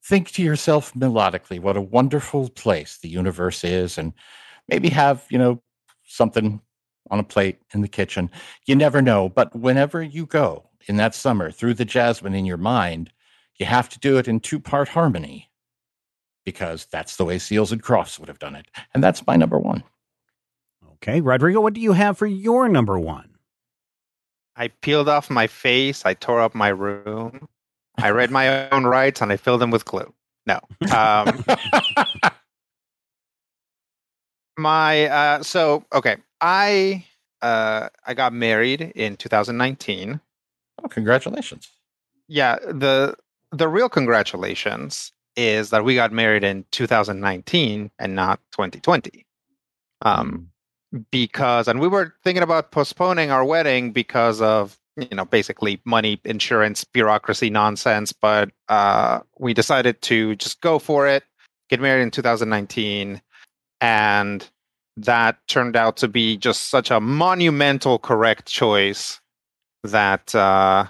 think 0.04 0.30
to 0.32 0.42
yourself 0.42 0.94
melodically 0.94 1.60
what 1.60 1.76
a 1.76 1.82
wonderful 1.82 2.48
place 2.50 2.98
the 2.98 3.08
universe 3.08 3.64
is 3.64 3.98
and 3.98 4.12
maybe 4.68 4.88
have, 4.88 5.24
you 5.28 5.38
know, 5.38 5.60
something 6.04 6.60
on 7.10 7.18
a 7.18 7.24
plate 7.24 7.58
in 7.74 7.80
the 7.80 7.88
kitchen. 7.88 8.30
You 8.66 8.76
never 8.76 9.02
know. 9.02 9.28
But 9.28 9.54
whenever 9.54 10.02
you 10.02 10.26
go 10.26 10.68
in 10.86 10.96
that 10.96 11.14
summer 11.14 11.50
through 11.50 11.74
the 11.74 11.84
jasmine 11.84 12.34
in 12.34 12.46
your 12.46 12.56
mind, 12.56 13.10
you 13.58 13.66
have 13.66 13.88
to 13.90 13.98
do 13.98 14.18
it 14.18 14.28
in 14.28 14.40
two 14.40 14.60
part 14.60 14.88
harmony 14.88 15.50
because 16.44 16.86
that's 16.86 17.16
the 17.16 17.24
way 17.24 17.38
Seals 17.38 17.72
and 17.72 17.82
Crofts 17.82 18.18
would 18.18 18.28
have 18.28 18.38
done 18.38 18.54
it. 18.54 18.66
And 18.94 19.04
that's 19.04 19.26
my 19.26 19.36
number 19.36 19.58
one. 19.58 19.82
Okay. 20.94 21.20
Rodrigo, 21.20 21.60
what 21.60 21.74
do 21.74 21.80
you 21.80 21.92
have 21.92 22.16
for 22.16 22.26
your 22.26 22.68
number 22.68 22.98
one? 22.98 23.30
I 24.56 24.68
peeled 24.68 25.08
off 25.08 25.30
my 25.30 25.46
face. 25.46 26.04
I 26.04 26.14
tore 26.14 26.40
up 26.40 26.54
my 26.54 26.68
room. 26.68 27.48
I 27.98 28.10
read 28.10 28.30
my 28.30 28.68
own 28.70 28.84
rights 28.84 29.20
and 29.20 29.32
I 29.32 29.36
filled 29.36 29.60
them 29.60 29.70
with 29.70 29.84
glue. 29.84 30.12
No. 30.46 30.60
Um, 30.94 31.44
my 34.56 35.06
uh, 35.06 35.42
so 35.42 35.84
okay. 35.92 36.16
I 36.40 37.04
uh, 37.42 37.88
I 38.06 38.14
got 38.14 38.32
married 38.32 38.80
in 38.94 39.16
2019. 39.16 40.20
Oh, 40.82 40.88
congratulations! 40.88 41.70
Yeah 42.28 42.56
the 42.66 43.16
the 43.52 43.68
real 43.68 43.88
congratulations 43.88 45.12
is 45.36 45.70
that 45.70 45.84
we 45.84 45.94
got 45.94 46.12
married 46.12 46.44
in 46.44 46.64
2019 46.72 47.90
and 47.98 48.14
not 48.14 48.40
2020. 48.52 49.24
Um, 50.02 50.50
mm. 50.94 51.04
because 51.10 51.68
and 51.68 51.80
we 51.80 51.88
were 51.88 52.14
thinking 52.24 52.42
about 52.42 52.70
postponing 52.70 53.30
our 53.30 53.44
wedding 53.44 53.92
because 53.92 54.40
of 54.40 54.78
you 54.98 55.16
know 55.16 55.24
basically 55.24 55.80
money 55.84 56.20
insurance 56.24 56.84
bureaucracy 56.84 57.50
nonsense 57.50 58.12
but 58.12 58.50
uh, 58.68 59.20
we 59.38 59.54
decided 59.54 60.00
to 60.02 60.34
just 60.36 60.60
go 60.60 60.78
for 60.78 61.06
it 61.06 61.24
get 61.68 61.80
married 61.80 62.02
in 62.02 62.10
2019 62.10 63.20
and 63.80 64.50
that 64.96 65.38
turned 65.46 65.76
out 65.76 65.96
to 65.98 66.08
be 66.08 66.36
just 66.36 66.68
such 66.70 66.90
a 66.90 67.00
monumental 67.00 67.98
correct 67.98 68.46
choice 68.46 69.20
that 69.84 70.34
uh, 70.34 70.86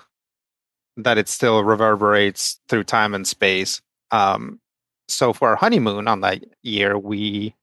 that 0.97 1.18
it 1.18 1.29
still 1.29 1.62
reverberates 1.62 2.59
through 2.68 2.85
time 2.85 3.14
and 3.14 3.27
space. 3.27 3.81
Um, 4.11 4.61
so 5.09 5.33
for 5.33 5.49
our 5.49 5.57
honeymoon 5.57 6.09
on 6.09 6.23
that 6.23 6.42
year, 6.62 6.99
we 6.99 7.55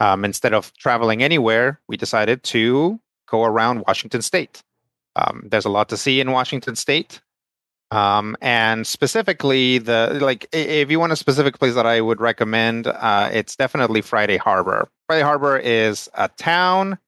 um, 0.00 0.24
instead 0.24 0.52
of 0.52 0.72
traveling 0.74 1.22
anywhere, 1.22 1.80
we 1.88 1.96
decided 1.96 2.42
to 2.44 3.00
go 3.28 3.44
around 3.44 3.84
Washington 3.86 4.22
State. 4.22 4.62
Um, 5.16 5.46
there's 5.50 5.64
a 5.64 5.70
lot 5.70 5.88
to 5.90 5.96
see 5.96 6.20
in 6.20 6.30
Washington 6.30 6.76
State. 6.76 7.20
Um, 7.90 8.38
and 8.40 8.86
specifically, 8.86 9.76
the 9.76 10.18
like, 10.20 10.46
if 10.52 10.90
you 10.90 10.98
want 10.98 11.12
a 11.12 11.16
specific 11.16 11.58
place 11.58 11.74
that 11.74 11.84
I 11.84 12.00
would 12.00 12.22
recommend, 12.22 12.86
uh, 12.86 13.28
it's 13.32 13.54
definitely 13.54 14.00
Friday 14.00 14.38
Harbor. 14.38 14.88
Friday 15.08 15.22
Harbor 15.22 15.58
is 15.58 16.08
a 16.14 16.28
town 16.28 16.98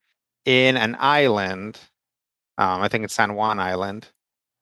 in 0.44 0.76
an 0.76 0.94
island. 0.98 1.78
Um, 2.58 2.82
I 2.82 2.88
think 2.88 3.04
it's 3.04 3.14
San 3.14 3.34
Juan 3.34 3.60
Island, 3.60 4.10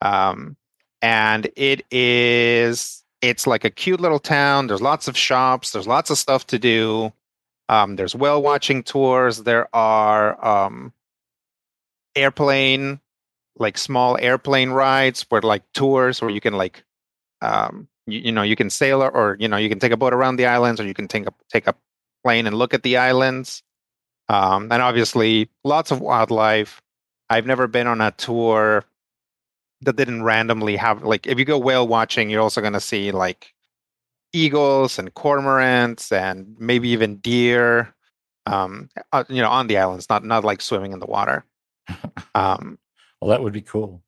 um, 0.00 0.56
and 1.02 1.50
it 1.56 1.84
is 1.90 3.02
it's 3.20 3.46
like 3.48 3.64
a 3.64 3.70
cute 3.70 4.00
little 4.00 4.20
town. 4.20 4.68
There's 4.68 4.80
lots 4.80 5.08
of 5.08 5.16
shops. 5.16 5.72
There's 5.72 5.88
lots 5.88 6.08
of 6.08 6.18
stuff 6.18 6.46
to 6.48 6.58
do. 6.58 7.12
Um, 7.68 7.96
there's 7.96 8.14
whale 8.14 8.42
watching 8.42 8.84
tours. 8.84 9.38
There 9.38 9.68
are 9.74 10.44
um, 10.44 10.92
airplane 12.14 13.00
like 13.56 13.76
small 13.78 14.16
airplane 14.20 14.70
rides 14.70 15.26
where 15.28 15.42
like 15.42 15.62
tours 15.74 16.20
where 16.22 16.30
you 16.30 16.40
can 16.40 16.54
like 16.54 16.84
um 17.42 17.88
you, 18.06 18.20
you 18.20 18.32
know 18.32 18.42
you 18.42 18.56
can 18.56 18.70
sail 18.70 19.02
or 19.02 19.36
you 19.38 19.48
know 19.48 19.56
you 19.56 19.68
can 19.68 19.78
take 19.78 19.92
a 19.92 19.96
boat 19.96 20.12
around 20.12 20.36
the 20.36 20.46
islands 20.46 20.80
or 20.80 20.86
you 20.86 20.94
can 20.94 21.08
take 21.08 21.26
a 21.26 21.34
take 21.50 21.66
a 21.66 21.74
plane 22.24 22.46
and 22.46 22.56
look 22.56 22.74
at 22.74 22.82
the 22.82 22.96
islands. 22.96 23.62
Um 24.28 24.70
and 24.72 24.82
obviously 24.82 25.50
lots 25.64 25.90
of 25.90 26.00
wildlife. 26.00 26.80
I've 27.30 27.46
never 27.46 27.66
been 27.66 27.86
on 27.86 28.00
a 28.00 28.10
tour 28.12 28.84
that 29.82 29.96
didn't 29.96 30.22
randomly 30.22 30.76
have 30.76 31.02
like 31.02 31.26
if 31.26 31.38
you 31.38 31.44
go 31.44 31.58
whale 31.58 31.86
watching 31.88 32.30
you're 32.30 32.40
also 32.40 32.60
going 32.60 32.72
to 32.72 32.80
see 32.80 33.10
like 33.10 33.52
eagles 34.32 34.98
and 34.98 35.12
cormorants 35.14 36.12
and 36.12 36.56
maybe 36.58 36.88
even 36.88 37.16
deer 37.16 37.94
um 38.46 38.88
uh, 39.12 39.24
you 39.28 39.42
know 39.42 39.50
on 39.50 39.66
the 39.66 39.76
islands 39.76 40.08
not 40.08 40.24
not 40.24 40.44
like 40.44 40.60
swimming 40.60 40.92
in 40.92 41.00
the 41.00 41.06
water. 41.06 41.44
Um 42.34 42.78
well, 43.22 43.30
that 43.30 43.40
would 43.40 43.52
be 43.52 43.62
cool. 43.62 44.02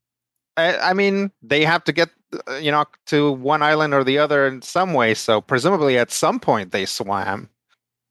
I, 0.56 0.76
I, 0.78 0.92
mean, 0.92 1.30
they 1.40 1.64
have 1.64 1.84
to 1.84 1.92
get 1.92 2.10
uh, 2.48 2.54
you 2.56 2.72
know 2.72 2.84
to 3.06 3.30
one 3.30 3.62
island 3.62 3.94
or 3.94 4.02
the 4.02 4.18
other 4.18 4.48
in 4.48 4.60
some 4.60 4.92
way. 4.92 5.14
So 5.14 5.40
presumably, 5.40 5.96
at 5.98 6.10
some 6.10 6.40
point, 6.40 6.72
they 6.72 6.84
swam. 6.84 7.48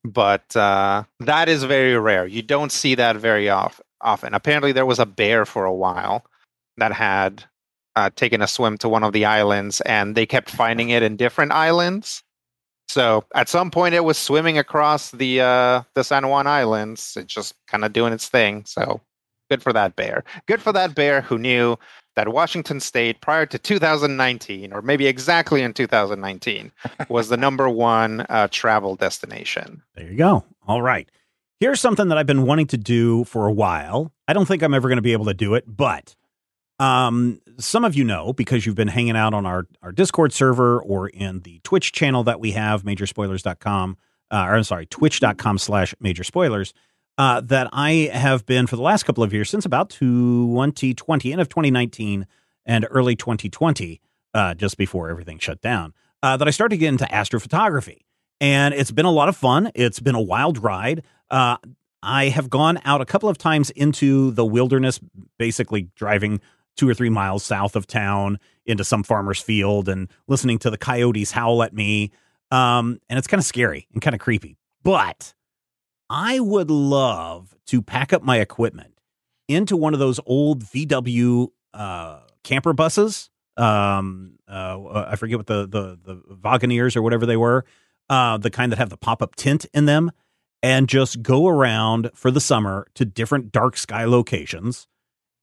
But 0.05 0.55
uh, 0.55 1.03
that 1.19 1.49
is 1.49 1.65
very 1.65 1.97
rare. 1.97 2.25
You 2.25 2.41
don't 2.41 2.71
see 2.71 2.95
that 2.95 3.17
very 3.17 3.49
off, 3.49 3.81
often. 3.99 4.33
Apparently, 4.33 4.71
there 4.71 4.85
was 4.85 4.99
a 4.99 5.05
bear 5.05 5.45
for 5.45 5.65
a 5.65 5.73
while 5.73 6.25
that 6.77 6.93
had 6.93 7.43
uh, 7.97 8.09
taken 8.15 8.41
a 8.41 8.47
swim 8.47 8.77
to 8.77 8.87
one 8.87 9.03
of 9.03 9.11
the 9.11 9.25
islands, 9.25 9.81
and 9.81 10.15
they 10.15 10.25
kept 10.25 10.49
finding 10.49 10.89
it 10.89 11.03
in 11.03 11.17
different 11.17 11.51
islands. 11.51 12.23
So 12.87 13.25
at 13.35 13.49
some 13.49 13.71
point, 13.71 13.93
it 13.93 14.05
was 14.05 14.17
swimming 14.17 14.57
across 14.57 15.11
the 15.11 15.41
uh, 15.41 15.81
the 15.95 16.03
San 16.05 16.29
Juan 16.29 16.47
Islands. 16.47 17.17
It's 17.17 17.33
just 17.33 17.55
kind 17.67 17.83
of 17.83 17.91
doing 17.91 18.13
its 18.13 18.29
thing. 18.29 18.63
So 18.65 19.01
Good 19.49 19.61
for 19.61 19.73
that 19.73 19.95
bear. 19.95 20.23
Good 20.45 20.61
for 20.61 20.71
that 20.71 20.95
bear 20.95 21.21
who 21.21 21.37
knew 21.37 21.77
that 22.15 22.29
Washington 22.29 22.79
State 22.79 23.21
prior 23.21 23.45
to 23.45 23.57
2019, 23.57 24.73
or 24.73 24.81
maybe 24.81 25.07
exactly 25.07 25.61
in 25.61 25.73
2019, 25.73 26.71
was 27.09 27.29
the 27.29 27.37
number 27.37 27.69
one 27.69 28.25
uh, 28.29 28.47
travel 28.51 28.95
destination. 28.95 29.81
There 29.95 30.09
you 30.09 30.17
go. 30.17 30.45
All 30.67 30.81
right. 30.81 31.09
Here's 31.59 31.79
something 31.79 32.09
that 32.09 32.17
I've 32.17 32.25
been 32.25 32.45
wanting 32.45 32.67
to 32.67 32.77
do 32.77 33.23
for 33.23 33.47
a 33.47 33.53
while. 33.53 34.11
I 34.27 34.33
don't 34.33 34.47
think 34.47 34.63
I'm 34.63 34.73
ever 34.73 34.89
going 34.89 34.97
to 34.97 35.03
be 35.03 35.13
able 35.13 35.25
to 35.25 35.33
do 35.33 35.55
it, 35.55 35.63
but 35.67 36.15
um, 36.79 37.39
some 37.57 37.85
of 37.85 37.95
you 37.95 38.03
know 38.03 38.33
because 38.33 38.65
you've 38.65 38.75
been 38.75 38.87
hanging 38.87 39.15
out 39.15 39.33
on 39.33 39.45
our, 39.45 39.67
our 39.81 39.91
Discord 39.91 40.33
server 40.33 40.81
or 40.81 41.07
in 41.07 41.41
the 41.41 41.61
Twitch 41.63 41.91
channel 41.91 42.23
that 42.25 42.39
we 42.39 42.51
have, 42.51 42.83
majorspoilers.com, 42.83 43.97
uh, 44.31 44.35
or 44.35 44.55
I'm 44.55 44.63
sorry, 44.63 44.85
twitch.com 44.87 45.57
slash 45.57 45.95
major 45.99 46.23
spoilers 46.23 46.73
uh, 47.17 47.41
that 47.41 47.69
I 47.71 48.09
have 48.11 48.45
been 48.45 48.67
for 48.67 48.75
the 48.75 48.81
last 48.81 49.03
couple 49.03 49.23
of 49.23 49.33
years, 49.33 49.49
since 49.49 49.65
about 49.65 49.89
2020, 49.89 51.31
end 51.31 51.41
of 51.41 51.49
2019 51.49 52.27
and 52.65 52.87
early 52.89 53.15
2020, 53.15 54.01
uh, 54.33 54.53
just 54.55 54.77
before 54.77 55.09
everything 55.09 55.37
shut 55.39 55.61
down, 55.61 55.93
uh, 56.23 56.37
that 56.37 56.47
I 56.47 56.51
started 56.51 56.75
to 56.75 56.79
get 56.79 56.89
into 56.89 57.05
astrophotography. 57.05 58.01
and 58.41 58.73
it's 58.73 58.91
been 58.91 59.05
a 59.05 59.11
lot 59.11 59.29
of 59.29 59.37
fun. 59.37 59.71
It's 59.75 59.99
been 59.99 60.15
a 60.15 60.21
wild 60.21 60.61
ride. 60.63 61.03
Uh, 61.29 61.57
I 62.01 62.29
have 62.29 62.49
gone 62.49 62.79
out 62.83 62.99
a 62.99 63.05
couple 63.05 63.29
of 63.29 63.37
times 63.37 63.69
into 63.69 64.31
the 64.31 64.43
wilderness, 64.43 64.99
basically 65.37 65.89
driving 65.95 66.41
two 66.75 66.89
or 66.89 66.93
three 66.93 67.09
miles 67.09 67.43
south 67.43 67.75
of 67.75 67.87
town 67.87 68.39
into 68.65 68.83
some 68.83 69.03
farmer's 69.03 69.39
field 69.39 69.87
and 69.87 70.09
listening 70.27 70.59
to 70.59 70.69
the 70.69 70.77
coyotes 70.77 71.31
howl 71.31 71.63
at 71.63 71.73
me. 71.73 72.11
Um, 72.51 72.99
and 73.09 73.17
it's 73.17 73.27
kind 73.27 73.39
of 73.39 73.45
scary 73.45 73.87
and 73.93 74.01
kind 74.01 74.13
of 74.13 74.19
creepy. 74.19 74.57
But 74.83 75.33
I 76.13 76.39
would 76.39 76.69
love 76.69 77.55
to 77.65 77.81
pack 77.81 78.13
up 78.13 78.21
my 78.21 78.37
equipment 78.37 78.99
into 79.47 79.75
one 79.75 79.95
of 79.95 79.99
those 79.99 80.19
old 80.27 80.63
VW 80.63 81.47
uh, 81.73 82.19
camper 82.43 82.71
buses. 82.71 83.31
Um, 83.57 84.37
uh, 84.47 85.05
I 85.07 85.15
forget 85.15 85.39
what 85.39 85.47
the 85.47 85.67
the 85.67 85.97
the 86.03 86.35
Wagoneers 86.35 86.95
or 86.95 87.01
whatever 87.01 87.25
they 87.25 87.35
were, 87.35 87.65
uh, 88.09 88.37
the 88.37 88.51
kind 88.51 88.71
that 88.71 88.77
have 88.77 88.91
the 88.91 88.97
pop 88.97 89.23
up 89.23 89.33
tent 89.33 89.65
in 89.73 89.85
them, 89.85 90.11
and 90.61 90.87
just 90.87 91.23
go 91.23 91.47
around 91.47 92.11
for 92.13 92.29
the 92.29 92.39
summer 92.39 92.85
to 92.93 93.05
different 93.05 93.51
dark 93.51 93.75
sky 93.75 94.05
locations 94.05 94.87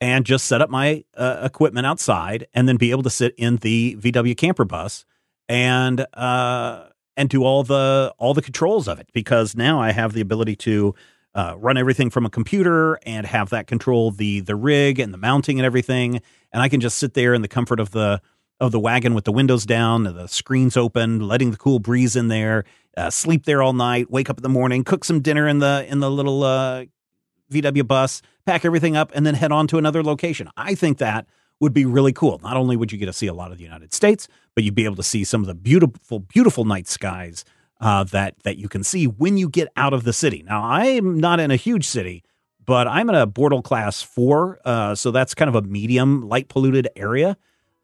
and 0.01 0.25
just 0.25 0.45
set 0.45 0.63
up 0.63 0.71
my 0.71 1.05
uh, 1.17 1.41
equipment 1.43 1.85
outside 1.85 2.47
and 2.55 2.69
then 2.69 2.77
be 2.77 2.93
able 2.93 3.03
to 3.03 3.11
sit 3.11 3.35
in 3.37 3.57
the 3.57 3.97
VW 3.97 4.37
camper 4.37 4.65
bus 4.65 5.05
and 5.49 6.07
uh, 6.15 6.85
and 7.17 7.29
do 7.29 7.45
all 7.45 7.63
the 7.63 8.15
all 8.19 8.35
the 8.35 8.43
controls 8.43 8.89
of 8.89 8.99
it 8.99 9.09
because 9.13 9.57
now 9.57 9.81
I 9.81 9.93
have 9.93 10.13
the 10.13 10.21
ability 10.21 10.57
to 10.57 10.95
uh, 11.35 11.55
run 11.57 11.77
everything 11.77 12.11
from 12.11 12.27
a 12.27 12.31
computer 12.31 12.99
and 13.05 13.27
have 13.27 13.51
that 13.51 13.67
control 13.67 14.11
the 14.11 14.41
the 14.41 14.57
rig 14.57 14.99
and 14.99 15.13
the 15.13 15.19
mounting 15.19 15.59
and 15.59 15.67
everything. 15.67 16.21
And 16.53 16.63
I 16.63 16.69
can 16.69 16.81
just 16.81 16.99
sit 16.99 17.15
there 17.15 17.35
in 17.35 17.43
the 17.43 17.49
comfort 17.49 17.81
of 17.81 17.91
the 17.91 18.21
of 18.59 18.73
the 18.73 18.81
wagon 18.81 19.15
with 19.15 19.25
the 19.25 19.33
windows 19.33 19.65
down 19.65 20.05
the 20.05 20.27
screens 20.27 20.77
open 20.77 21.21
letting 21.21 21.51
the 21.51 21.57
cool 21.57 21.79
breeze 21.79 22.15
in 22.15 22.29
there 22.29 22.65
uh, 22.95 23.09
sleep 23.09 23.47
there 23.47 23.63
all 23.63 23.73
night 23.73 24.11
wake 24.11 24.29
up 24.29 24.37
in 24.37 24.43
the 24.43 24.51
morning 24.51 24.85
cook 24.85 25.03
some 25.03 25.21
dinner 25.21 25.49
in 25.49 25.61
the 25.61 25.87
in 25.89 26.01
the 26.01 26.11
little 26.11 26.43
uh, 26.43 26.85
VW 27.51 27.87
bus 27.87 28.23
pack 28.47 28.65
everything 28.65 28.97
up 28.97 29.13
and 29.15 29.27
then 29.27 29.35
head 29.35 29.53
on 29.53 29.67
to 29.69 29.79
another 29.79 30.03
location. 30.03 30.49
I 30.57 30.75
think 30.75 30.99
that 30.99 31.27
would 31.61 31.73
be 31.73 31.85
really 31.85 32.13
cool 32.13 32.41
not 32.43 32.57
only 32.57 32.77
would 32.77 32.91
you 32.91 32.99
get 32.99 33.07
to 33.07 33.13
see 33.13 33.27
a 33.27 33.35
lot 33.35 33.53
of 33.53 33.59
the 33.59 33.65
United 33.65 33.93
States 33.93 34.27
but 34.55 34.65
you'd 34.65 34.75
be 34.75 34.85
able 34.85 34.97
to 34.97 35.03
see 35.03 35.25
some 35.25 35.41
of 35.41 35.47
the 35.47 35.55
beautiful 35.55 36.19
beautiful 36.19 36.65
night 36.65 36.89
skies 36.89 37.45
uh, 37.81 38.05
that 38.05 38.35
that 38.45 38.59
you 38.59 38.69
can 38.69 38.85
see 38.85 39.07
when 39.07 39.37
you 39.37 39.49
get 39.49 39.69
out 39.77 39.93
of 39.93 40.05
the 40.05 40.13
city. 40.13 40.45
Now, 40.47 40.65
I'm 40.65 41.19
not 41.19 41.41
in 41.41 41.51
a 41.51 41.57
huge 41.57 41.87
city, 41.87 42.23
but 42.65 42.87
I'm 42.87 43.09
in 43.09 43.15
a 43.15 43.27
Bortle 43.27 43.65
class 43.65 44.03
four, 44.03 44.61
uh, 44.65 44.95
so 44.95 45.11
that's 45.11 45.35
kind 45.35 45.49
of 45.49 45.55
a 45.55 45.63
medium 45.63 46.29
light 46.29 46.49
polluted 46.49 46.89
area. 46.95 47.37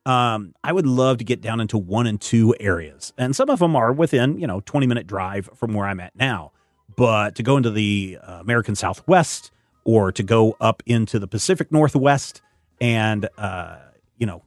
Um, 0.04 0.54
I 0.62 0.72
would 0.72 0.86
love 0.86 1.18
to 1.18 1.24
get 1.24 1.40
down 1.40 1.60
into 1.60 1.78
one 1.78 2.06
and 2.06 2.20
two 2.20 2.54
areas, 2.60 3.12
and 3.18 3.34
some 3.34 3.50
of 3.50 3.58
them 3.58 3.74
are 3.74 3.92
within 3.92 4.38
you 4.38 4.46
know 4.46 4.60
20 4.60 4.86
minute 4.86 5.06
drive 5.06 5.48
from 5.54 5.74
where 5.74 5.86
I'm 5.86 6.00
at 6.00 6.14
now. 6.14 6.52
But 6.94 7.34
to 7.36 7.42
go 7.42 7.56
into 7.56 7.70
the 7.70 8.18
uh, 8.22 8.38
American 8.40 8.74
Southwest 8.74 9.50
or 9.84 10.12
to 10.12 10.22
go 10.22 10.56
up 10.60 10.82
into 10.86 11.18
the 11.18 11.26
Pacific 11.26 11.70
Northwest 11.70 12.40
and 12.80 13.28
uh, 13.38 13.78
you 14.18 14.26
know 14.26 14.42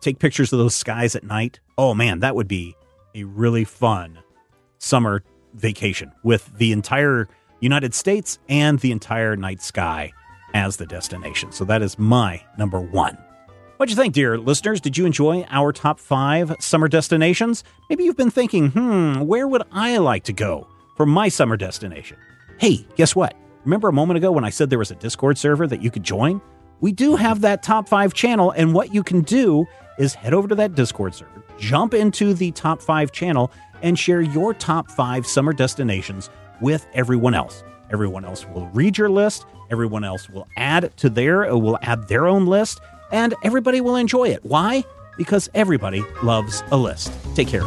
take 0.00 0.18
pictures 0.18 0.52
of 0.52 0.58
those 0.58 0.74
skies 0.74 1.16
at 1.16 1.24
night, 1.24 1.60
oh 1.76 1.94
man, 1.94 2.20
that 2.20 2.34
would 2.34 2.48
be 2.48 2.76
a 3.14 3.24
really 3.24 3.64
fun 3.64 4.18
summer 4.78 5.22
vacation 5.54 6.12
with 6.22 6.50
the 6.56 6.72
entire 6.72 7.28
United 7.60 7.94
States 7.94 8.38
and 8.48 8.78
the 8.78 8.92
entire 8.92 9.36
night 9.36 9.60
sky 9.60 10.12
as 10.54 10.76
the 10.76 10.86
destination. 10.86 11.52
So 11.52 11.64
that 11.64 11.82
is 11.82 11.98
my 11.98 12.42
number 12.56 12.80
one. 12.80 13.18
What'd 13.76 13.90
you 13.90 14.00
think, 14.00 14.14
dear 14.14 14.38
listeners? 14.38 14.80
Did 14.80 14.96
you 14.96 15.06
enjoy 15.06 15.46
our 15.50 15.72
top 15.72 16.00
five 16.00 16.56
summer 16.58 16.88
destinations? 16.88 17.62
Maybe 17.88 18.04
you've 18.04 18.16
been 18.16 18.30
thinking, 18.30 18.70
hmm, 18.70 19.20
where 19.20 19.46
would 19.46 19.62
I 19.70 19.98
like 19.98 20.24
to 20.24 20.32
go 20.32 20.66
for 20.96 21.06
my 21.06 21.28
summer 21.28 21.56
destination? 21.56 22.16
Hey, 22.58 22.86
guess 22.96 23.14
what? 23.14 23.36
Remember 23.64 23.88
a 23.88 23.92
moment 23.92 24.16
ago 24.16 24.32
when 24.32 24.44
I 24.44 24.50
said 24.50 24.68
there 24.68 24.80
was 24.80 24.90
a 24.90 24.96
Discord 24.96 25.38
server 25.38 25.66
that 25.68 25.80
you 25.80 25.90
could 25.92 26.02
join? 26.02 26.40
We 26.80 26.92
do 26.92 27.16
have 27.16 27.40
that 27.40 27.62
top 27.62 27.88
five 27.88 28.14
channel, 28.14 28.50
and 28.52 28.72
what 28.72 28.94
you 28.94 29.02
can 29.02 29.22
do 29.22 29.66
is 29.98 30.14
head 30.14 30.32
over 30.32 30.46
to 30.48 30.54
that 30.54 30.74
Discord 30.74 31.14
server, 31.14 31.42
jump 31.58 31.92
into 31.92 32.34
the 32.34 32.52
top 32.52 32.80
five 32.80 33.10
channel, 33.10 33.50
and 33.82 33.98
share 33.98 34.20
your 34.20 34.54
top 34.54 34.90
five 34.90 35.26
summer 35.26 35.52
destinations 35.52 36.30
with 36.60 36.86
everyone 36.94 37.34
else. 37.34 37.64
Everyone 37.90 38.24
else 38.24 38.46
will 38.46 38.66
read 38.68 38.98
your 38.98 39.08
list, 39.08 39.46
everyone 39.70 40.04
else 40.04 40.28
will 40.28 40.46
add 40.56 40.96
to 40.98 41.10
their 41.10 41.50
uh, 41.50 41.56
will 41.56 41.78
add 41.82 42.06
their 42.08 42.26
own 42.26 42.46
list, 42.46 42.80
and 43.10 43.34
everybody 43.42 43.80
will 43.80 43.96
enjoy 43.96 44.28
it. 44.28 44.44
Why? 44.44 44.84
Because 45.16 45.48
everybody 45.54 46.04
loves 46.22 46.62
a 46.70 46.76
list. 46.76 47.12
Take 47.34 47.48
care. 47.48 47.64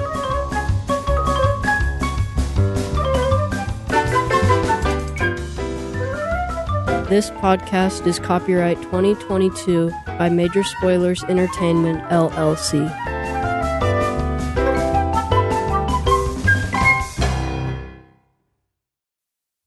This 7.11 7.29
podcast 7.29 8.07
is 8.07 8.19
copyright 8.19 8.81
2022 8.83 9.91
by 10.05 10.29
Major 10.29 10.63
Spoilers 10.63 11.25
Entertainment, 11.25 12.01
LLC. 12.03 13.10